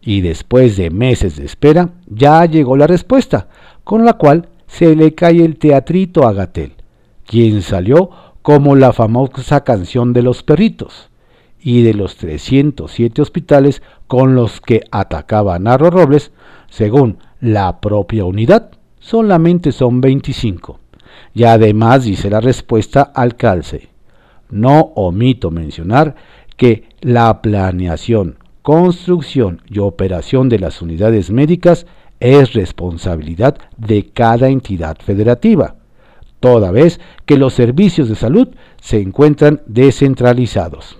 Y 0.00 0.22
después 0.22 0.76
de 0.76 0.90
meses 0.90 1.36
de 1.36 1.44
espera, 1.44 1.90
ya 2.06 2.44
llegó 2.46 2.76
la 2.76 2.88
respuesta, 2.88 3.48
con 3.84 4.04
la 4.04 4.14
cual 4.14 4.48
se 4.66 4.96
le 4.96 5.14
cae 5.14 5.44
el 5.44 5.56
teatrito 5.56 6.26
a 6.26 6.32
Gatel, 6.32 6.72
quien 7.26 7.62
salió 7.62 8.10
como 8.48 8.76
la 8.76 8.94
famosa 8.94 9.62
canción 9.62 10.14
de 10.14 10.22
los 10.22 10.42
perritos, 10.42 11.10
y 11.60 11.82
de 11.82 11.92
los 11.92 12.16
307 12.16 13.20
hospitales 13.20 13.82
con 14.06 14.34
los 14.34 14.62
que 14.62 14.84
atacaba 14.90 15.58
Narro 15.58 15.90
Robles, 15.90 16.32
según 16.70 17.18
la 17.42 17.78
propia 17.82 18.24
unidad, 18.24 18.70
solamente 19.00 19.70
son 19.70 20.00
25. 20.00 20.80
Y 21.34 21.44
además 21.44 22.04
dice 22.04 22.30
la 22.30 22.40
respuesta 22.40 23.02
al 23.02 23.36
calce. 23.36 23.90
No 24.48 24.92
omito 24.94 25.50
mencionar 25.50 26.14
que 26.56 26.88
la 27.02 27.42
planeación, 27.42 28.38
construcción 28.62 29.60
y 29.68 29.80
operación 29.80 30.48
de 30.48 30.58
las 30.58 30.80
unidades 30.80 31.30
médicas 31.30 31.84
es 32.18 32.54
responsabilidad 32.54 33.58
de 33.76 34.06
cada 34.06 34.48
entidad 34.48 34.96
federativa, 35.04 35.74
toda 36.40 36.70
vez 36.70 37.00
que 37.26 37.36
los 37.36 37.54
servicios 37.54 38.08
de 38.08 38.14
salud 38.14 38.48
se 38.80 39.00
encuentran 39.00 39.62
descentralizados. 39.66 40.98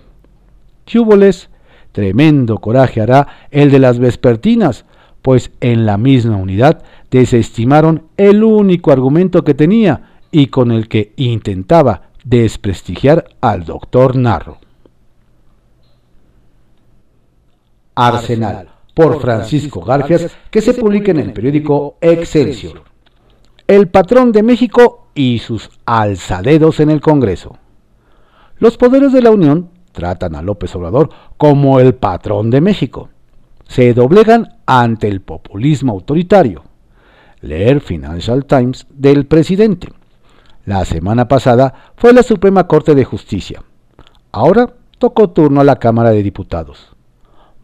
Chúboles, 0.86 1.50
tremendo 1.92 2.58
coraje 2.58 3.00
hará 3.00 3.28
el 3.50 3.70
de 3.70 3.78
las 3.78 3.98
vespertinas, 3.98 4.84
pues 5.22 5.50
en 5.60 5.86
la 5.86 5.98
misma 5.98 6.36
unidad 6.36 6.82
desestimaron 7.10 8.04
el 8.16 8.44
único 8.44 8.92
argumento 8.92 9.44
que 9.44 9.54
tenía 9.54 10.12
y 10.30 10.46
con 10.46 10.72
el 10.72 10.88
que 10.88 11.12
intentaba 11.16 12.10
desprestigiar 12.24 13.24
al 13.40 13.64
doctor 13.64 14.16
Narro. 14.16 14.58
Arsenal, 17.94 18.68
por 18.94 19.20
Francisco 19.20 19.80
Garfias, 19.80 20.36
que 20.50 20.60
se 20.60 20.74
publica 20.74 21.10
en 21.10 21.18
el 21.18 21.32
periódico 21.32 21.96
Excelsior. 22.00 22.82
El 23.68 23.88
patrón 23.88 24.32
de 24.32 24.42
México 24.42 25.08
y 25.14 25.40
sus 25.40 25.68
alzadedos 25.84 26.80
en 26.80 26.88
el 26.88 27.02
Congreso. 27.02 27.58
Los 28.56 28.78
poderes 28.78 29.12
de 29.12 29.20
la 29.20 29.30
Unión 29.30 29.68
tratan 29.92 30.34
a 30.36 30.40
López 30.40 30.74
Obrador 30.74 31.10
como 31.36 31.78
el 31.78 31.94
patrón 31.94 32.48
de 32.48 32.62
México. 32.62 33.10
Se 33.66 33.92
doblegan 33.92 34.56
ante 34.64 35.06
el 35.06 35.20
populismo 35.20 35.92
autoritario. 35.92 36.62
Leer 37.42 37.80
Financial 37.80 38.46
Times 38.46 38.86
del 38.88 39.26
presidente. 39.26 39.88
La 40.64 40.86
semana 40.86 41.28
pasada 41.28 41.92
fue 41.96 42.14
la 42.14 42.22
Suprema 42.22 42.66
Corte 42.66 42.94
de 42.94 43.04
Justicia. 43.04 43.62
Ahora 44.32 44.72
tocó 44.96 45.28
turno 45.28 45.60
a 45.60 45.64
la 45.64 45.76
Cámara 45.76 46.12
de 46.12 46.22
Diputados. 46.22 46.96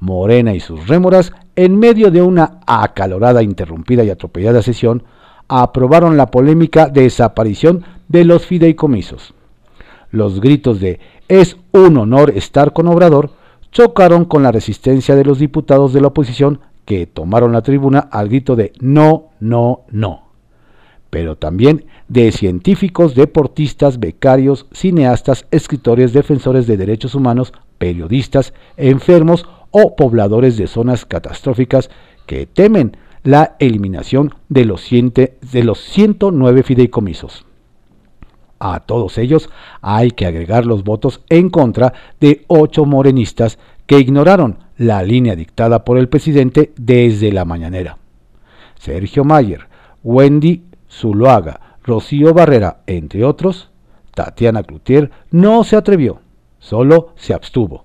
Morena 0.01 0.53
y 0.53 0.61
sus 0.61 0.87
rémoras, 0.87 1.33
en 1.57 1.79
medio 1.79 2.11
de 2.11 2.21
una 2.21 2.61
acalorada, 2.67 3.43
interrumpida 3.43 4.05
y 4.05 4.11
atropellada 4.11 4.61
sesión, 4.61 5.03
aprobaron 5.49 6.17
la 6.17 6.31
polémica 6.31 6.89
desaparición 6.89 7.85
de 8.09 8.25
los 8.25 8.47
fideicomisos. 8.47 9.35
Los 10.11 10.41
gritos 10.41 10.81
de 10.81 11.01
es 11.29 11.57
un 11.73 11.97
honor 11.97 12.31
estar 12.37 12.73
con 12.73 12.87
Obrador 12.89 13.33
chocaron 13.73 14.25
con 14.25 14.43
la 14.43 14.53
resistencia 14.53 15.17
de 15.17 15.25
los 15.25 15.39
diputados 15.39 15.93
de 15.93 16.01
la 16.01 16.09
oposición 16.09 16.61
que 16.85 17.07
tomaron 17.07 17.53
la 17.53 17.63
tribuna 17.63 17.99
al 17.99 18.29
grito 18.29 18.57
de 18.57 18.73
no, 18.81 19.31
no, 19.41 19.83
no. 19.91 20.29
Pero 21.11 21.37
también 21.37 21.87
de 22.09 22.31
científicos, 22.33 23.15
deportistas, 23.15 23.99
becarios, 23.99 24.67
cineastas, 24.73 25.47
escritores, 25.51 26.13
defensores 26.13 26.67
de 26.67 26.77
derechos 26.77 27.15
humanos, 27.15 27.53
periodistas, 27.79 28.53
enfermos 28.77 29.47
o 29.71 29.97
pobladores 29.97 30.57
de 30.57 30.67
zonas 30.67 31.05
catastróficas 31.05 31.91
que 32.27 32.47
temen 32.47 32.97
la 33.25 33.57
eliminación 33.59 34.35
de 34.49 34.67
los, 34.67 34.89
de 34.91 35.65
los 35.65 35.81
109 35.81 36.63
fideicomisos. 36.63 37.47
A 38.61 38.81
todos 38.81 39.19
ellos 39.19 39.51
hay 39.81 40.13
que 40.13 40.27
agregar 40.27 40.65
los 40.65 40.85
votos 40.85 41.23
en 41.29 41.51
contra 41.51 41.93
de 42.21 42.45
ocho 42.47 42.85
morenistas 42.85 43.59
que 43.87 43.99
ignoraron 43.99 44.59
la 44.77 45.03
línea 45.03 45.37
dictada 45.37 45.85
por 45.85 45.99
el 45.99 46.09
presidente 46.09 46.73
desde 46.77 47.33
la 47.33 47.45
mañanera. 47.45 47.99
Sergio 48.79 49.25
Mayer, 49.25 49.69
Wendy 50.03 50.63
Zuloaga, 50.91 51.79
Rocío 51.83 52.33
Barrera, 52.33 52.83
entre 52.87 53.25
otros, 53.25 53.71
Tatiana 54.15 54.63
Cloutier 54.63 55.11
no 55.31 55.65
se 55.65 55.77
atrevió, 55.77 56.21
solo 56.59 57.13
se 57.17 57.35
abstuvo. 57.35 57.85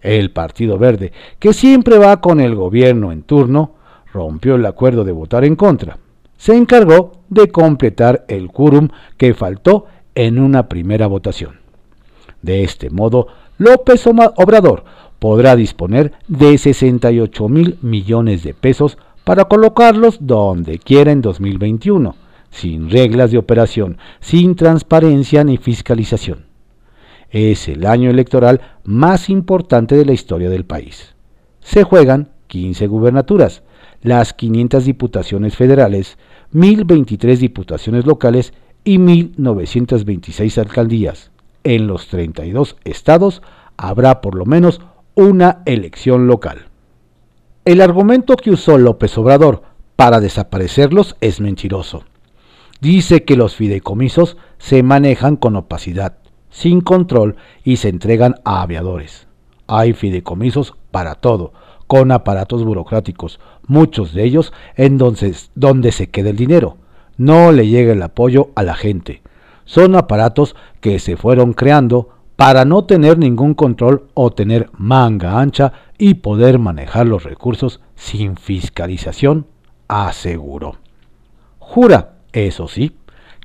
El 0.00 0.30
Partido 0.30 0.78
Verde, 0.78 1.12
que 1.38 1.52
siempre 1.52 1.98
va 1.98 2.20
con 2.20 2.40
el 2.40 2.54
gobierno 2.54 3.12
en 3.12 3.22
turno, 3.22 3.75
rompió 4.16 4.54
el 4.54 4.64
acuerdo 4.64 5.04
de 5.04 5.12
votar 5.12 5.44
en 5.44 5.56
contra. 5.56 5.98
Se 6.38 6.56
encargó 6.56 7.12
de 7.28 7.48
completar 7.48 8.24
el 8.28 8.48
quórum 8.48 8.88
que 9.18 9.34
faltó 9.34 9.86
en 10.14 10.38
una 10.38 10.68
primera 10.68 11.06
votación. 11.06 11.60
De 12.40 12.64
este 12.64 12.88
modo, 12.88 13.28
López 13.58 14.06
Obrador 14.06 14.84
podrá 15.18 15.54
disponer 15.54 16.12
de 16.28 16.56
68 16.56 17.48
mil 17.48 17.78
millones 17.82 18.42
de 18.42 18.54
pesos 18.54 18.96
para 19.24 19.44
colocarlos 19.44 20.18
donde 20.20 20.78
quiera 20.78 21.12
en 21.12 21.20
2021, 21.20 22.14
sin 22.50 22.90
reglas 22.90 23.30
de 23.32 23.38
operación, 23.38 23.98
sin 24.20 24.56
transparencia 24.56 25.44
ni 25.44 25.58
fiscalización. 25.58 26.46
Es 27.30 27.68
el 27.68 27.84
año 27.86 28.08
electoral 28.08 28.60
más 28.84 29.28
importante 29.28 29.94
de 29.94 30.06
la 30.06 30.12
historia 30.12 30.48
del 30.48 30.64
país. 30.64 31.14
Se 31.60 31.82
juegan 31.82 32.30
15 32.46 32.86
gubernaturas, 32.86 33.62
las 34.02 34.32
500 34.32 34.84
diputaciones 34.84 35.56
federales, 35.56 36.18
1.023 36.52 37.38
diputaciones 37.38 38.06
locales 38.06 38.52
y 38.84 38.98
1.926 38.98 40.58
alcaldías. 40.58 41.30
En 41.64 41.86
los 41.86 42.06
32 42.08 42.76
estados 42.84 43.42
habrá 43.76 44.20
por 44.20 44.36
lo 44.36 44.46
menos 44.46 44.80
una 45.14 45.62
elección 45.66 46.26
local. 46.26 46.66
El 47.64 47.80
argumento 47.80 48.36
que 48.36 48.50
usó 48.52 48.78
López 48.78 49.18
Obrador 49.18 49.62
para 49.96 50.20
desaparecerlos 50.20 51.16
es 51.20 51.40
mentiroso. 51.40 52.04
Dice 52.80 53.24
que 53.24 53.36
los 53.36 53.56
fideicomisos 53.56 54.36
se 54.58 54.82
manejan 54.82 55.36
con 55.36 55.56
opacidad, 55.56 56.18
sin 56.50 56.80
control 56.80 57.36
y 57.64 57.78
se 57.78 57.88
entregan 57.88 58.36
a 58.44 58.62
aviadores. 58.62 59.26
Hay 59.66 59.94
fideicomisos 59.94 60.74
para 60.90 61.16
todo, 61.16 61.52
con 61.86 62.12
aparatos 62.12 62.64
burocráticos, 62.64 63.40
muchos 63.66 64.12
de 64.12 64.24
ellos 64.24 64.52
en 64.76 64.98
donde, 64.98 65.34
donde 65.54 65.92
se 65.92 66.08
queda 66.08 66.30
el 66.30 66.36
dinero. 66.36 66.76
No 67.16 67.52
le 67.52 67.68
llega 67.68 67.92
el 67.92 68.02
apoyo 68.02 68.50
a 68.54 68.62
la 68.62 68.74
gente. 68.74 69.22
Son 69.64 69.96
aparatos 69.96 70.54
que 70.80 70.98
se 70.98 71.16
fueron 71.16 71.52
creando 71.52 72.10
para 72.36 72.64
no 72.64 72.84
tener 72.84 73.18
ningún 73.18 73.54
control 73.54 74.08
o 74.14 74.30
tener 74.30 74.70
manga 74.76 75.40
ancha 75.40 75.72
y 75.98 76.14
poder 76.14 76.58
manejar 76.58 77.06
los 77.06 77.24
recursos 77.24 77.80
sin 77.94 78.36
fiscalización, 78.36 79.46
aseguró. 79.88 80.76
Jura, 81.58 82.18
eso 82.32 82.68
sí, 82.68 82.96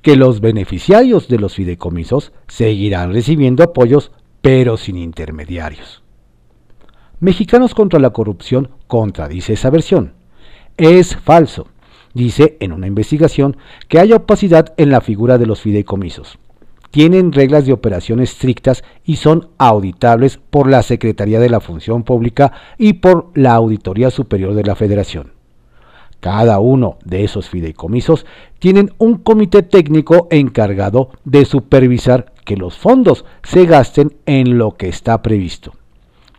que 0.01 0.15
los 0.15 0.41
beneficiarios 0.41 1.27
de 1.27 1.39
los 1.39 1.56
fideicomisos 1.56 2.34
seguirán 2.47 3.13
recibiendo 3.13 3.63
apoyos, 3.63 4.12
pero 4.41 4.75
sin 4.75 4.97
intermediarios. 4.97 6.01
Mexicanos 7.22 7.74
contra 7.74 8.00
la 8.00 8.10
corrupción 8.10 8.72
contradice 8.88 9.54
esa 9.54 9.70
versión. 9.70 10.14
Es 10.76 11.16
falso, 11.16 11.68
dice 12.14 12.58
en 12.60 12.74
una 12.74 12.88
investigación, 12.88 13.56
que 13.88 14.00
haya 14.00 14.18
opacidad 14.18 14.74
en 14.76 14.90
la 14.90 15.00
figura 15.00 15.38
de 15.38 15.46
los 15.46 15.62
fideicomisos 15.62 16.38
tienen 16.92 17.32
reglas 17.32 17.66
de 17.66 17.74
operación 17.74 18.20
estrictas 18.20 18.84
y 19.06 19.16
son 19.16 19.50
auditables 19.58 20.38
por 20.38 20.70
la 20.70 20.84
Secretaría 20.84 21.40
de 21.40 21.50
la 21.50 21.62
Función 21.62 22.04
Pública 22.04 22.52
y 22.78 22.94
por 22.94 23.32
la 23.34 23.54
Auditoría 23.54 24.12
Superior 24.12 24.54
de 24.54 24.64
la 24.64 24.76
Federación. 24.76 25.32
Cada 26.20 26.60
uno 26.60 27.00
de 27.04 27.24
esos 27.24 27.50
fideicomisos 27.50 28.28
tienen 28.60 28.92
un 29.00 29.18
comité 29.18 29.64
técnico 29.64 30.28
encargado 30.30 31.10
de 31.24 31.46
supervisar 31.46 32.34
que 32.46 32.58
los 32.58 32.78
fondos 32.78 33.26
se 33.42 33.66
gasten 33.66 34.14
en 34.28 34.58
lo 34.60 34.74
que 34.74 34.88
está 34.88 35.22
previsto. 35.24 35.74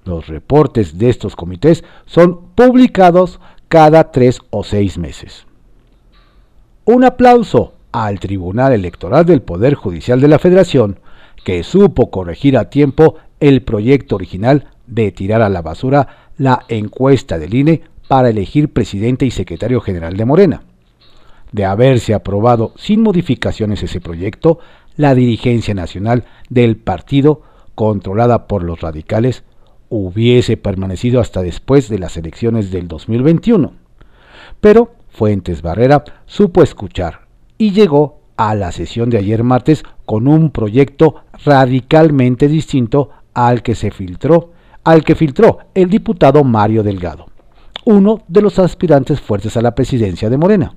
Los 0.04 0.26
reportes 0.26 0.98
de 0.98 1.10
estos 1.10 1.36
comités 1.36 1.84
son 2.06 2.52
publicados 2.54 3.40
cada 3.68 4.10
tres 4.10 4.40
o 4.50 4.64
seis 4.64 4.98
meses. 4.98 5.46
Un 6.84 7.04
aplauso 7.04 7.74
al 7.92 8.18
Tribunal 8.18 8.72
Electoral 8.72 9.24
del 9.24 9.42
Poder 9.42 9.74
Judicial 9.74 10.20
de 10.20 10.28
la 10.28 10.38
Federación, 10.38 10.98
que 11.44 11.62
supo 11.62 12.10
corregir 12.10 12.56
a 12.56 12.70
tiempo 12.70 13.16
el 13.40 13.62
proyecto 13.62 14.16
original 14.16 14.68
de 14.86 15.12
tirar 15.12 15.42
a 15.42 15.48
la 15.48 15.62
basura 15.62 16.30
la 16.36 16.64
encuesta 16.68 17.38
del 17.38 17.54
INE 17.54 17.82
para 18.08 18.30
elegir 18.30 18.72
presidente 18.72 19.24
y 19.24 19.30
secretario 19.30 19.80
general 19.80 20.16
de 20.16 20.24
Morena. 20.24 20.62
de 21.52 21.66
haberse 21.66 22.14
aprobado 22.14 22.72
sin 22.76 23.02
modificaciones 23.02 23.82
ese 23.82 24.00
proyecto, 24.00 24.58
la 24.96 25.14
dirigencia 25.14 25.74
nacional 25.74 26.24
del 26.48 26.76
partido, 26.76 27.42
controlada 27.74 28.46
por 28.46 28.64
los 28.64 28.80
radicales, 28.80 29.44
hubiese 29.94 30.56
permanecido 30.56 31.20
hasta 31.20 31.42
después 31.42 31.90
de 31.90 31.98
las 31.98 32.16
elecciones 32.16 32.70
del 32.70 32.88
2021. 32.88 33.74
Pero 34.58 34.94
Fuentes 35.10 35.60
Barrera 35.60 36.02
supo 36.24 36.62
escuchar 36.62 37.26
y 37.58 37.72
llegó 37.72 38.20
a 38.38 38.54
la 38.54 38.72
sesión 38.72 39.10
de 39.10 39.18
ayer 39.18 39.44
martes 39.44 39.84
con 40.06 40.28
un 40.28 40.50
proyecto 40.50 41.16
radicalmente 41.44 42.48
distinto 42.48 43.10
al 43.34 43.62
que 43.62 43.74
se 43.74 43.90
filtró, 43.90 44.52
al 44.82 45.04
que 45.04 45.14
filtró 45.14 45.58
el 45.74 45.90
diputado 45.90 46.42
Mario 46.42 46.82
Delgado, 46.82 47.26
uno 47.84 48.22
de 48.28 48.40
los 48.40 48.58
aspirantes 48.58 49.20
fuertes 49.20 49.58
a 49.58 49.62
la 49.62 49.74
presidencia 49.74 50.30
de 50.30 50.38
Morena. 50.38 50.74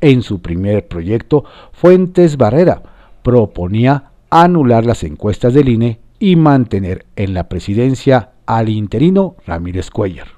En 0.00 0.22
su 0.22 0.40
primer 0.40 0.88
proyecto, 0.88 1.44
Fuentes 1.72 2.38
Barrera 2.38 2.82
proponía 3.22 4.12
anular 4.30 4.86
las 4.86 5.04
encuestas 5.04 5.52
del 5.52 5.68
INE 5.68 6.00
y 6.24 6.36
mantener 6.36 7.04
en 7.16 7.34
la 7.34 7.50
presidencia 7.50 8.30
al 8.46 8.70
interino 8.70 9.36
Ramírez 9.46 9.90
Cuellar. 9.90 10.28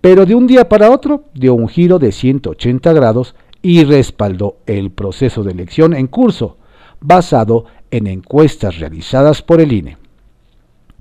Pero 0.00 0.26
de 0.26 0.34
un 0.34 0.48
día 0.48 0.68
para 0.68 0.90
otro 0.90 1.26
dio 1.32 1.54
un 1.54 1.68
giro 1.68 2.00
de 2.00 2.10
180 2.10 2.92
grados 2.92 3.36
y 3.62 3.84
respaldó 3.84 4.56
el 4.66 4.90
proceso 4.90 5.44
de 5.44 5.52
elección 5.52 5.94
en 5.94 6.08
curso, 6.08 6.56
basado 7.00 7.66
en 7.92 8.08
encuestas 8.08 8.80
realizadas 8.80 9.42
por 9.42 9.60
el 9.60 9.72
INE. 9.72 9.96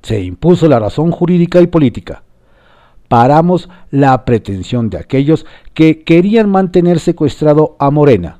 Se 0.03 0.21
impuso 0.21 0.69
la 0.69 0.77
razón 0.77 1.09
jurídica 1.09 1.59
y 1.59 1.65
política. 1.65 2.21
Paramos 3.07 3.69
la 3.89 4.23
pretensión 4.23 4.91
de 4.91 4.99
aquellos 4.99 5.47
que 5.73 6.03
querían 6.03 6.47
mantener 6.51 6.99
secuestrado 6.99 7.75
a 7.79 7.89
Morena. 7.89 8.39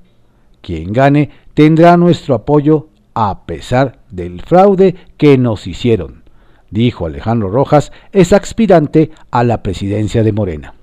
Quien 0.62 0.94
gane 0.94 1.32
tendrá 1.56 1.98
nuestro 1.98 2.36
apoyo 2.36 2.90
a 3.16 3.46
pesar 3.48 4.00
del 4.12 4.42
fraude 4.42 4.96
que 5.18 5.40
nos 5.40 5.66
hicieron, 5.66 6.24
dijo 6.70 7.08
Alejandro 7.08 7.50
Rojas, 7.50 7.92
es 8.12 8.34
aspirante 8.34 9.10
a 9.32 9.44
la 9.44 9.64
presidencia 9.64 10.24
de 10.24 10.32
Morena 10.32 10.76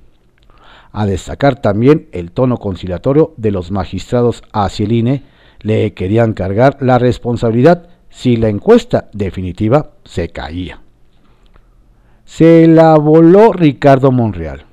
a 0.92 1.06
destacar 1.06 1.60
también 1.60 2.08
el 2.12 2.30
tono 2.30 2.58
conciliatorio 2.58 3.34
de 3.36 3.50
los 3.50 3.70
magistrados 3.70 4.42
hacia 4.52 4.84
el 4.84 4.92
INE, 4.92 5.22
le 5.60 5.94
querían 5.94 6.34
cargar 6.34 6.76
la 6.80 6.98
responsabilidad 6.98 7.88
si 8.10 8.36
la 8.36 8.48
encuesta 8.48 9.08
definitiva 9.12 9.92
se 10.04 10.28
caía. 10.28 10.80
Se 12.24 12.66
la 12.66 12.96
voló 12.96 13.52
Ricardo 13.52 14.12
Monreal. 14.12 14.64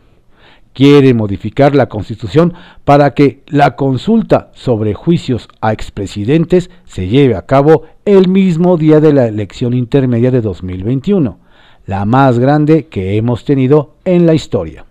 Quiere 0.80 1.14
modificar 1.14 1.76
la 1.76 1.90
constitución 1.90 2.54
para 2.86 3.14
que 3.14 3.44
la 3.48 3.76
consulta 3.76 4.50
sobre 4.54 4.94
juicios 4.94 5.50
a 5.60 5.74
expresidentes 5.74 6.70
se 6.86 7.10
lleve 7.10 7.36
a 7.36 7.42
cabo 7.42 7.84
el 8.06 8.30
mismo 8.30 8.78
día 8.78 9.02
de 9.02 9.12
la 9.12 9.28
elección 9.28 9.74
intermedia 9.74 10.32
de 10.32 10.40
2021, 10.40 11.38
la 11.86 12.06
más 12.06 12.40
grande 12.40 12.88
que 12.88 13.18
hemos 13.18 13.44
tenido 13.44 13.96
en 14.06 14.26
la 14.26 14.34
historia. 14.34 14.86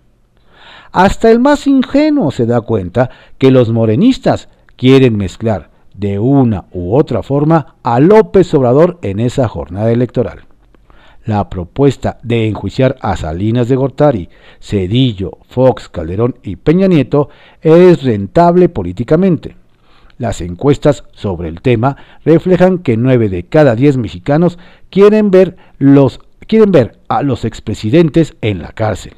Hasta 0.91 1.31
el 1.31 1.39
más 1.39 1.65
ingenuo 1.65 2.29
se 2.29 2.45
da 2.45 2.61
cuenta 2.61 3.09
que 3.39 3.49
los 3.49 3.71
morenistas 3.71 4.47
quieren 4.75 5.17
mezclar 5.17 5.71
de 5.95 6.19
una 6.19 6.65
u 6.71 6.95
otra 6.95 7.23
forma 7.23 7.77
a 7.81 7.99
López 7.99 8.53
Obrador 8.53 8.99
en 9.01 9.19
esa 9.19 9.47
jornada 9.47 9.91
electoral. 9.91 10.48
La 11.29 11.47
propuesta 11.47 12.17
de 12.23 12.47
enjuiciar 12.47 12.95
a 13.01 13.15
Salinas 13.15 13.69
de 13.69 13.75
Gortari, 13.75 14.29
Cedillo, 14.59 15.37
Fox, 15.47 15.87
Calderón 15.87 16.39
y 16.41 16.55
Peña 16.55 16.87
Nieto 16.87 17.29
es 17.61 18.01
rentable 18.01 18.67
políticamente. 18.67 19.55
Las 20.17 20.41
encuestas 20.41 21.03
sobre 21.11 21.47
el 21.47 21.61
tema 21.61 21.97
reflejan 22.25 22.79
que 22.79 22.97
9 22.97 23.29
de 23.29 23.43
cada 23.43 23.75
10 23.75 23.97
mexicanos 23.97 24.57
quieren 24.89 25.29
ver, 25.29 25.55
quieren 26.47 26.71
ver 26.71 26.97
a 27.07 27.21
los 27.21 27.45
expresidentes 27.45 28.35
en 28.41 28.63
la 28.63 28.71
cárcel. 28.71 29.13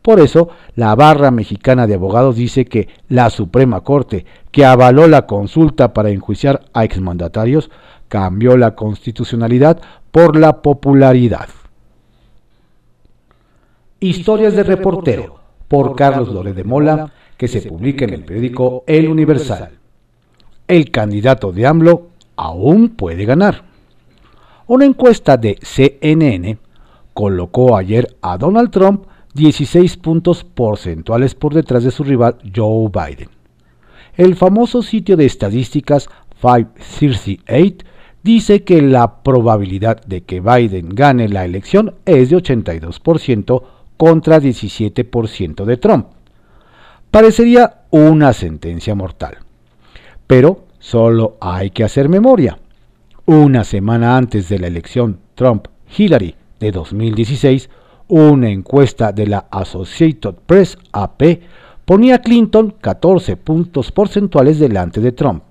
Por 0.00 0.20
eso, 0.20 0.48
la 0.74 0.94
barra 0.94 1.30
mexicana 1.30 1.86
de 1.86 1.96
abogados 1.96 2.34
dice 2.34 2.64
que 2.64 2.88
la 3.08 3.28
Suprema 3.28 3.82
Corte, 3.82 4.24
que 4.50 4.64
avaló 4.64 5.06
la 5.06 5.26
consulta 5.26 5.92
para 5.92 6.08
enjuiciar 6.08 6.62
a 6.72 6.84
exmandatarios, 6.84 7.70
cambió 8.12 8.58
la 8.58 8.74
constitucionalidad 8.74 9.80
por 10.10 10.36
la 10.36 10.60
popularidad. 10.60 11.48
Historias 14.00 14.54
de 14.54 14.64
reportero, 14.64 15.40
por 15.66 15.96
Carlos 15.96 16.28
Lore 16.28 16.52
de 16.52 16.62
Mola, 16.62 17.10
que 17.38 17.48
se 17.48 17.62
publica 17.62 18.04
en 18.04 18.12
el 18.12 18.22
periódico 18.26 18.84
El 18.86 19.08
Universal. 19.08 19.78
El 20.68 20.90
candidato 20.90 21.52
de 21.52 21.66
AMLO 21.66 22.08
aún 22.36 22.90
puede 22.90 23.24
ganar. 23.24 23.62
Una 24.66 24.84
encuesta 24.84 25.38
de 25.38 25.56
CNN 25.62 26.58
colocó 27.14 27.78
ayer 27.78 28.14
a 28.20 28.36
Donald 28.36 28.70
Trump 28.70 29.06
16 29.32 29.96
puntos 29.96 30.44
porcentuales 30.44 31.34
por 31.34 31.54
detrás 31.54 31.82
de 31.82 31.90
su 31.90 32.04
rival 32.04 32.36
Joe 32.54 32.90
Biden. 32.90 33.30
El 34.18 34.36
famoso 34.36 34.82
sitio 34.82 35.16
de 35.16 35.24
estadísticas 35.24 36.10
538 36.42 37.91
dice 38.22 38.64
que 38.64 38.82
la 38.82 39.22
probabilidad 39.22 40.02
de 40.04 40.22
que 40.22 40.40
Biden 40.40 40.90
gane 40.90 41.28
la 41.28 41.44
elección 41.44 41.94
es 42.04 42.30
de 42.30 42.36
82% 42.36 43.62
contra 43.96 44.40
17% 44.40 45.64
de 45.64 45.76
Trump. 45.76 46.06
Parecería 47.10 47.82
una 47.90 48.32
sentencia 48.32 48.94
mortal. 48.94 49.38
Pero 50.26 50.64
solo 50.78 51.36
hay 51.40 51.70
que 51.70 51.84
hacer 51.84 52.08
memoria. 52.08 52.58
Una 53.26 53.64
semana 53.64 54.16
antes 54.16 54.48
de 54.48 54.58
la 54.58 54.66
elección 54.66 55.18
Trump-Hillary 55.34 56.34
de 56.58 56.72
2016, 56.72 57.68
una 58.08 58.48
encuesta 58.48 59.12
de 59.12 59.26
la 59.26 59.46
Associated 59.50 60.34
Press 60.46 60.76
AP 60.92 61.22
ponía 61.84 62.16
a 62.16 62.18
Clinton 62.20 62.74
14 62.80 63.36
puntos 63.36 63.92
porcentuales 63.92 64.58
delante 64.58 65.00
de 65.00 65.12
Trump. 65.12 65.44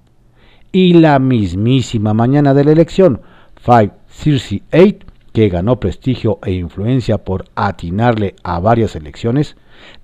Y 0.71 0.93
la 0.93 1.19
mismísima 1.19 2.13
mañana 2.13 2.53
de 2.53 2.63
la 2.63 2.71
elección, 2.71 3.21
538, 3.65 5.05
que 5.33 5.49
ganó 5.49 5.79
prestigio 5.79 6.39
e 6.43 6.53
influencia 6.53 7.17
por 7.17 7.45
atinarle 7.55 8.35
a 8.43 8.59
varias 8.59 8.95
elecciones, 8.95 9.55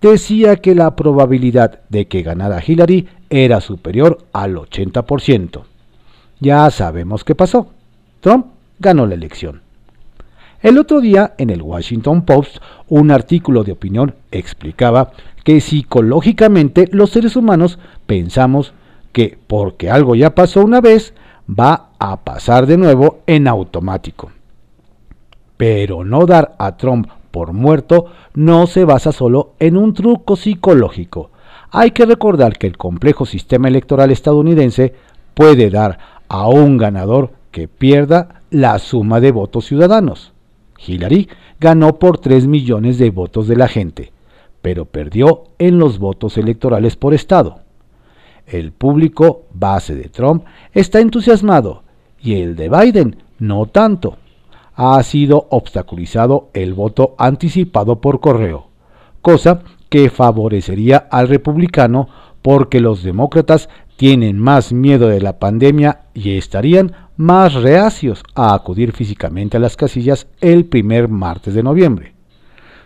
decía 0.01 0.57
que 0.57 0.75
la 0.75 0.95
probabilidad 0.95 1.81
de 1.89 2.07
que 2.07 2.21
ganara 2.21 2.61
Hillary 2.65 3.07
era 3.29 3.61
superior 3.61 4.19
al 4.33 4.55
80%. 4.55 5.63
Ya 6.39 6.69
sabemos 6.69 7.23
qué 7.23 7.35
pasó. 7.35 7.71
Trump 8.21 8.47
ganó 8.79 9.05
la 9.05 9.15
elección. 9.15 9.61
El 10.61 10.77
otro 10.77 11.01
día, 11.01 11.33
en 11.37 11.49
el 11.49 11.61
Washington 11.61 12.23
Post, 12.23 12.57
un 12.87 13.11
artículo 13.11 13.63
de 13.63 13.73
opinión 13.73 14.15
explicaba 14.31 15.11
que 15.43 15.61
psicológicamente 15.61 16.89
los 16.91 17.11
seres 17.11 17.35
humanos 17.35 17.79
pensamos 18.05 18.73
que 19.11 19.37
porque 19.47 19.89
algo 19.89 20.15
ya 20.15 20.35
pasó 20.35 20.61
una 20.61 20.81
vez, 20.81 21.13
va 21.47 21.89
a 21.99 22.17
pasar 22.23 22.65
de 22.65 22.77
nuevo 22.77 23.19
en 23.27 23.47
automático. 23.47 24.31
Pero 25.57 26.03
no 26.03 26.25
dar 26.25 26.55
a 26.59 26.77
Trump 26.77 27.07
por 27.31 27.53
muerto 27.53 28.05
no 28.33 28.67
se 28.67 28.85
basa 28.85 29.11
solo 29.11 29.53
en 29.59 29.77
un 29.77 29.93
truco 29.93 30.35
psicológico. 30.35 31.31
Hay 31.71 31.91
que 31.91 32.05
recordar 32.05 32.57
que 32.57 32.67
el 32.67 32.77
complejo 32.77 33.25
sistema 33.25 33.67
electoral 33.67 34.11
estadounidense 34.11 34.93
puede 35.33 35.69
dar 35.69 35.99
a 36.29 36.47
un 36.47 36.77
ganador 36.77 37.31
que 37.51 37.67
pierda 37.67 38.41
la 38.49 38.79
suma 38.79 39.19
de 39.19 39.31
votos 39.31 39.65
ciudadanos. 39.65 40.33
Hillary 40.85 41.27
ganó 41.59 41.99
por 41.99 42.19
3 42.19 42.47
millones 42.47 42.97
de 42.97 43.09
votos 43.09 43.47
de 43.47 43.55
la 43.55 43.67
gente, 43.67 44.11
pero 44.61 44.85
perdió 44.85 45.45
en 45.59 45.79
los 45.79 45.99
votos 45.99 46.37
electorales 46.37 46.95
por 46.95 47.13
estado. 47.13 47.61
El 48.47 48.71
público 48.71 49.43
base 49.53 49.93
de 49.93 50.09
Trump 50.09 50.45
está 50.73 50.99
entusiasmado 50.99 51.83
y 52.19 52.41
el 52.41 52.55
de 52.55 52.69
Biden 52.69 53.23
no 53.39 53.65
tanto. 53.65 54.17
Ha 54.73 55.01
sido 55.03 55.47
obstaculizado 55.49 56.49
el 56.53 56.73
voto 56.73 57.15
anticipado 57.17 57.99
por 57.99 58.21
correo, 58.21 58.67
cosa 59.21 59.63
que 59.89 60.09
favorecería 60.09 60.97
al 60.97 61.27
republicano 61.27 62.07
porque 62.41 62.79
los 62.79 63.03
demócratas 63.03 63.69
tienen 63.97 64.39
más 64.39 64.71
miedo 64.71 65.07
de 65.07 65.19
la 65.19 65.39
pandemia 65.39 66.01
y 66.13 66.37
estarían 66.37 66.93
más 67.17 67.55
reacios 67.55 68.23
a 68.35 68.53
acudir 68.53 68.93
físicamente 68.93 69.57
a 69.57 69.59
las 69.59 69.75
casillas 69.75 70.27
el 70.39 70.65
primer 70.65 71.09
martes 71.09 71.53
de 71.53 71.63
noviembre. 71.63 72.13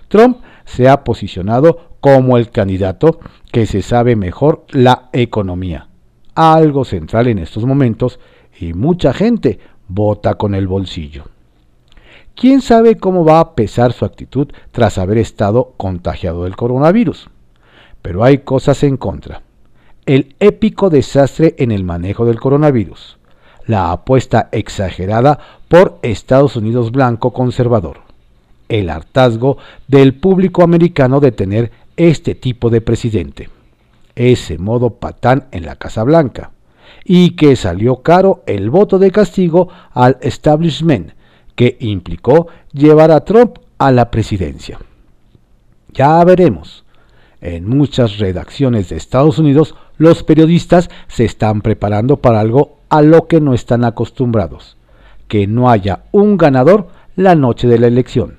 Trump 0.08 0.38
se 0.66 0.88
ha 0.88 1.04
posicionado 1.04 1.91
como 2.02 2.38
el 2.38 2.50
candidato 2.50 3.20
que 3.52 3.66
se 3.66 3.82
sabe 3.82 4.16
mejor 4.16 4.66
la 4.72 5.10
economía, 5.14 5.88
algo 6.36 6.84
central 6.84 7.28
en 7.28 7.40
estos 7.40 7.66
momentos, 7.66 8.20
y 8.60 8.74
mucha 8.74 9.14
gente 9.14 9.60
vota 9.88 10.36
con 10.36 10.54
el 10.56 10.68
bolsillo. 10.68 11.26
¿Quién 12.36 12.62
sabe 12.62 12.98
cómo 12.98 13.24
va 13.24 13.40
a 13.40 13.56
pesar 13.56 13.94
su 13.94 14.04
actitud 14.06 14.48
tras 14.72 14.98
haber 14.98 15.18
estado 15.18 15.74
contagiado 15.78 16.44
del 16.44 16.56
coronavirus? 16.56 17.30
Pero 18.02 18.24
hay 18.24 18.40
cosas 18.40 18.84
en 18.84 18.98
contra. 18.98 19.44
el 20.06 20.36
épico 20.40 20.90
desastre 20.90 21.56
en 21.58 21.72
el 21.72 21.84
manejo 21.84 22.26
del 22.26 22.40
coronavirus, 22.40 23.18
la 23.68 23.92
apuesta 23.92 24.50
exagerada 24.52 25.40
por 25.68 26.00
Estados 26.02 26.56
Unidos 26.56 26.92
blanco 26.92 27.32
conservador, 27.32 28.00
el 28.68 28.90
hartazgo 28.90 29.58
del 29.88 30.16
público 30.16 30.64
americano 30.64 31.20
de 31.20 31.32
tener 31.32 31.72
este 31.98 32.36
tipo 32.36 32.70
de 32.70 32.82
presidente, 32.82 33.50
ese 34.16 34.58
modo 34.58 34.92
patán 34.92 35.48
en 35.52 35.66
la 35.66 35.76
Casa 35.76 36.04
Blanca, 36.04 36.52
y 37.04 37.32
que 37.32 37.56
salió 37.56 37.98
caro 37.98 38.44
el 38.46 38.70
voto 38.70 39.00
de 39.00 39.12
castigo 39.12 39.70
al 39.92 40.18
establishment, 40.22 41.14
que 41.56 41.78
implicó 41.80 42.48
llevar 42.72 43.12
a 43.12 43.26
Trump 43.26 43.58
a 43.78 43.92
la 43.92 44.12
presidencia. 44.12 44.80
Ya 45.94 46.24
veremos. 46.24 46.86
En 47.42 47.68
muchas 47.68 48.20
redacciones 48.20 48.90
de 48.90 48.98
Estados 48.98 49.40
Unidos, 49.40 49.76
los 49.98 50.24
periodistas 50.24 50.90
se 51.08 51.26
están 51.26 51.62
preparando 51.62 52.18
para 52.18 52.40
algo 52.40 52.78
a 52.90 53.02
lo 53.02 53.28
que 53.28 53.42
no 53.42 53.54
están 53.54 53.84
acostumbrados, 53.84 54.78
que 55.28 55.48
no 55.48 55.70
haya 55.70 56.04
un 56.12 56.38
ganador 56.38 56.90
la 57.16 57.36
noche 57.36 57.68
de 57.68 57.80
la 57.80 57.88
elección, 57.88 58.38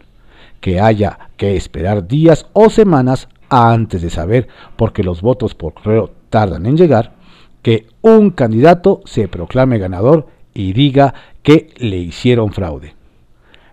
que 0.61 0.81
haya 0.81 1.19
que 1.37 1.57
esperar 1.57 2.07
días 2.07 2.47
o 2.53 2.71
semanas 2.71 3.29
antes 3.53 4.01
de 4.01 4.09
saber, 4.09 4.49
porque 4.77 5.05
los 5.05 5.21
votos 5.21 5.55
por 5.55 5.75
correo 5.75 6.11
tardan 6.31 6.65
en 6.65 6.77
llegar, 6.77 7.12
que 7.61 7.87
un 8.01 8.31
candidato 8.31 9.03
se 9.05 9.29
proclame 9.29 9.79
ganador 9.79 10.27
y 10.55 10.73
diga 10.73 11.15
que 11.43 11.69
le 11.77 11.99
hicieron 11.99 12.53
fraude. 12.53 12.95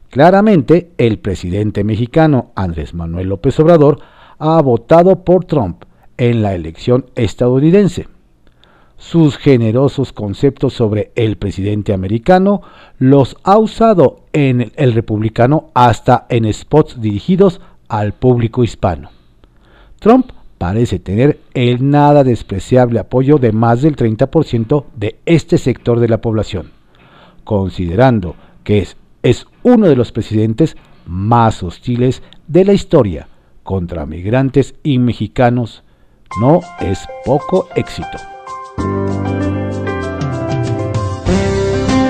Claramente, 0.09 0.91
el 0.97 1.19
presidente 1.19 1.83
mexicano 1.83 2.51
Andrés 2.55 2.93
Manuel 2.93 3.29
López 3.29 3.59
Obrador 3.59 3.99
ha 4.37 4.61
votado 4.61 5.23
por 5.23 5.45
Trump 5.45 5.83
en 6.17 6.41
la 6.41 6.55
elección 6.55 7.05
estadounidense. 7.15 8.07
Sus 8.97 9.37
generosos 9.37 10.11
conceptos 10.11 10.73
sobre 10.73 11.13
el 11.15 11.37
presidente 11.37 11.93
americano 11.93 12.61
los 12.97 13.37
ha 13.43 13.57
usado 13.57 14.23
en 14.33 14.73
el 14.75 14.93
republicano 14.93 15.69
hasta 15.73 16.25
en 16.27 16.51
spots 16.51 16.99
dirigidos 16.99 17.61
al 17.87 18.13
público 18.13 18.63
hispano. 18.63 19.18
Trump 19.99 20.31
parece 20.57 20.99
tener 20.99 21.39
el 21.53 21.89
nada 21.89 22.23
despreciable 22.23 22.99
apoyo 22.99 23.37
de 23.37 23.51
más 23.51 23.81
del 23.81 23.95
30% 23.95 24.85
de 24.95 25.19
este 25.25 25.57
sector 25.57 25.99
de 25.99 26.07
la 26.07 26.21
población, 26.21 26.71
considerando 27.43 28.35
que 28.63 28.79
es, 28.79 28.97
es 29.23 29.45
uno 29.63 29.87
de 29.87 29.95
los 29.95 30.11
presidentes 30.11 30.77
más 31.05 31.63
hostiles 31.63 32.23
de 32.47 32.65
la 32.65 32.73
historia 32.73 33.27
contra 33.63 34.05
migrantes 34.05 34.75
y 34.83 34.99
mexicanos. 34.99 35.83
No 36.39 36.61
es 36.79 37.07
poco 37.25 37.67
éxito. 37.75 38.17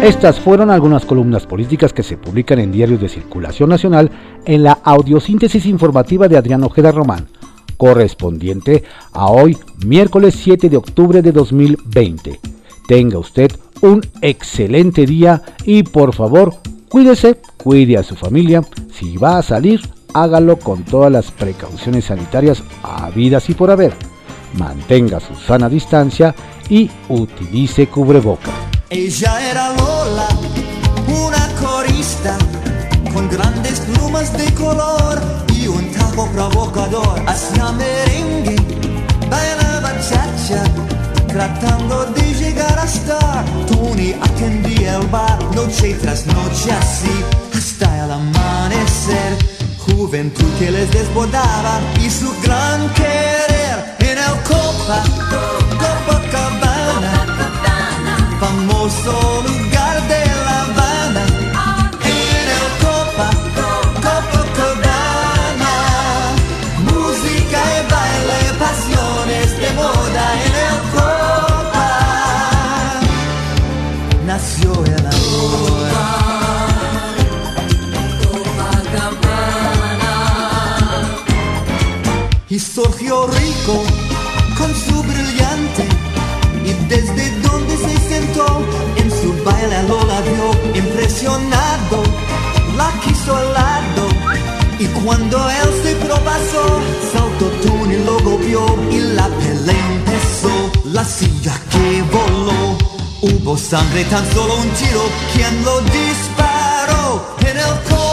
Estas 0.03 0.39
fueron 0.39 0.69
algunas 0.69 1.05
columnas 1.05 1.45
políticas 1.45 1.91
que 1.91 2.03
se 2.03 2.17
publican 2.17 2.59
en 2.59 2.71
diarios 2.71 3.01
de 3.01 3.09
circulación 3.09 3.69
nacional 3.69 4.09
en 4.45 4.63
la 4.63 4.79
audiosíntesis 4.83 5.65
informativa 5.65 6.27
de 6.27 6.37
Adrián 6.37 6.63
Ojeda 6.63 6.91
Román 6.91 7.27
correspondiente 7.79 8.83
a 9.13 9.27
hoy, 9.27 9.57
miércoles 9.85 10.35
7 10.37 10.69
de 10.69 10.75
octubre 10.75 11.21
de 11.21 11.31
2020. 11.31 12.37
Tenga 12.89 13.17
usted 13.17 13.49
un 13.81 14.01
excelente 14.21 15.05
día 15.05 15.41
y 15.63 15.83
por 15.83 16.13
favor, 16.13 16.55
cuídese, 16.89 17.39
cuide 17.55 17.97
a 17.97 18.03
su 18.03 18.17
familia. 18.17 18.61
Si 18.91 19.15
va 19.15 19.37
a 19.37 19.43
salir, 19.43 19.79
hágalo 20.13 20.59
con 20.59 20.83
todas 20.83 21.09
las 21.09 21.31
precauciones 21.31 22.05
sanitarias 22.05 22.61
habidas 22.83 23.49
y 23.49 23.53
por 23.53 23.71
haber. 23.71 23.93
Mantenga 24.55 25.21
su 25.21 25.33
sana 25.35 25.69
distancia 25.69 26.35
y 26.69 26.91
utilice 27.07 27.87
cubreboca. 27.87 28.51
Ella 28.89 29.51
era 29.51 29.73
Lola, 29.75 30.27
una 31.07 31.47
corista 31.55 32.37
con 33.13 33.29
grandes 33.29 33.79
plumas 33.79 34.37
de 34.37 34.53
color 34.55 35.39
un 35.69 35.98
provocador. 36.27 37.21
Hacía 37.27 37.71
merengue, 37.71 38.55
bailaba 39.29 39.91
chacha, 39.99 40.63
tratando 41.27 42.05
de 42.07 42.33
llegar 42.33 42.77
hasta 42.79 43.45
Tony 43.67 44.13
atendía 44.21 44.97
el 44.97 45.07
bar 45.07 45.39
noche 45.55 45.95
tras 46.01 46.25
noche 46.25 46.71
así 46.71 47.23
hasta 47.55 48.05
el 48.05 48.11
amanecer. 48.11 49.37
Juventud 49.77 50.51
que 50.59 50.71
les 50.71 50.91
desbordaba 50.91 51.79
y 52.03 52.09
su 52.09 52.29
gran 52.43 52.89
querer 52.93 53.95
en 53.99 54.17
el 54.17 54.35
Copa, 54.43 55.03
Copacabana, 55.81 57.25
famoso 58.39 59.43
lugar 59.47 59.68
cuando 95.09 95.49
él 95.49 95.69
se 95.81 95.95
propasó 95.95 96.63
saltó 97.11 97.45
Tony 97.63 97.97
lo 98.05 98.19
golpeó 98.19 98.63
y 98.91 98.99
la 98.99 99.27
pelea 99.27 99.91
empezó, 99.93 100.71
la 100.85 101.03
silla 101.03 101.59
que 101.71 102.03
voló, 102.13 102.77
hubo 103.23 103.57
sangre 103.57 104.03
tan 104.05 104.23
solo 104.33 104.53
un 104.57 104.69
tiro, 104.69 105.01
quien 105.33 105.65
lo 105.65 105.81
disparó 105.81 107.35
en 107.39 107.57
el 107.57 107.75
Copa, 107.89 108.08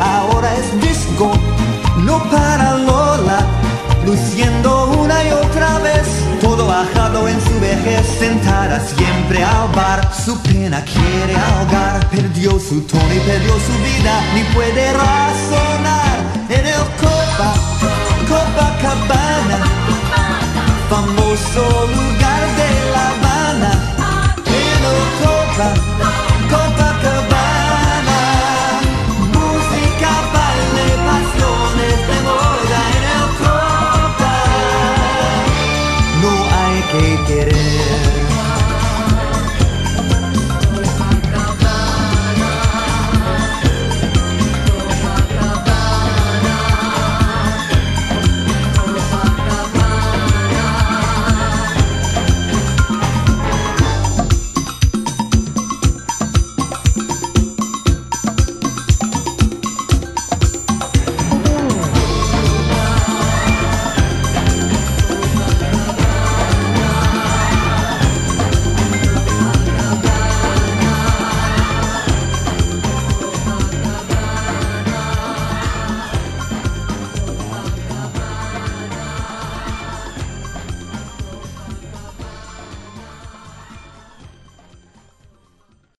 Ahora 0.00 0.54
es 0.56 0.80
disco, 0.80 1.30
no 1.98 2.22
para 2.30 2.74
Lola. 2.78 3.46
Luciendo 4.04 4.86
una 5.02 5.24
y 5.24 5.32
otra 5.32 5.78
vez, 5.78 6.06
todo 6.40 6.66
bajado 6.66 7.28
en 7.28 7.40
su 7.40 7.60
vejez, 7.60 8.06
sentada 8.18 8.80
siempre 8.80 9.42
al 9.42 9.68
bar. 9.74 10.08
Su 10.14 10.40
pena 10.42 10.84
quiere 10.84 11.34
ahogar, 11.36 12.08
perdió 12.10 12.52
su 12.60 12.80
tono 12.82 13.14
y 13.14 13.20
perdió 13.20 13.54
su 13.54 13.74
vida, 13.88 14.14
ni 14.34 14.42
puede 14.54 14.92
razonar. 14.92 16.16
En 16.48 16.66
el 16.66 16.84
Copa, 17.00 17.54
Copacabana 18.28 19.76
famoso 20.88 21.86
lugar 21.88 22.05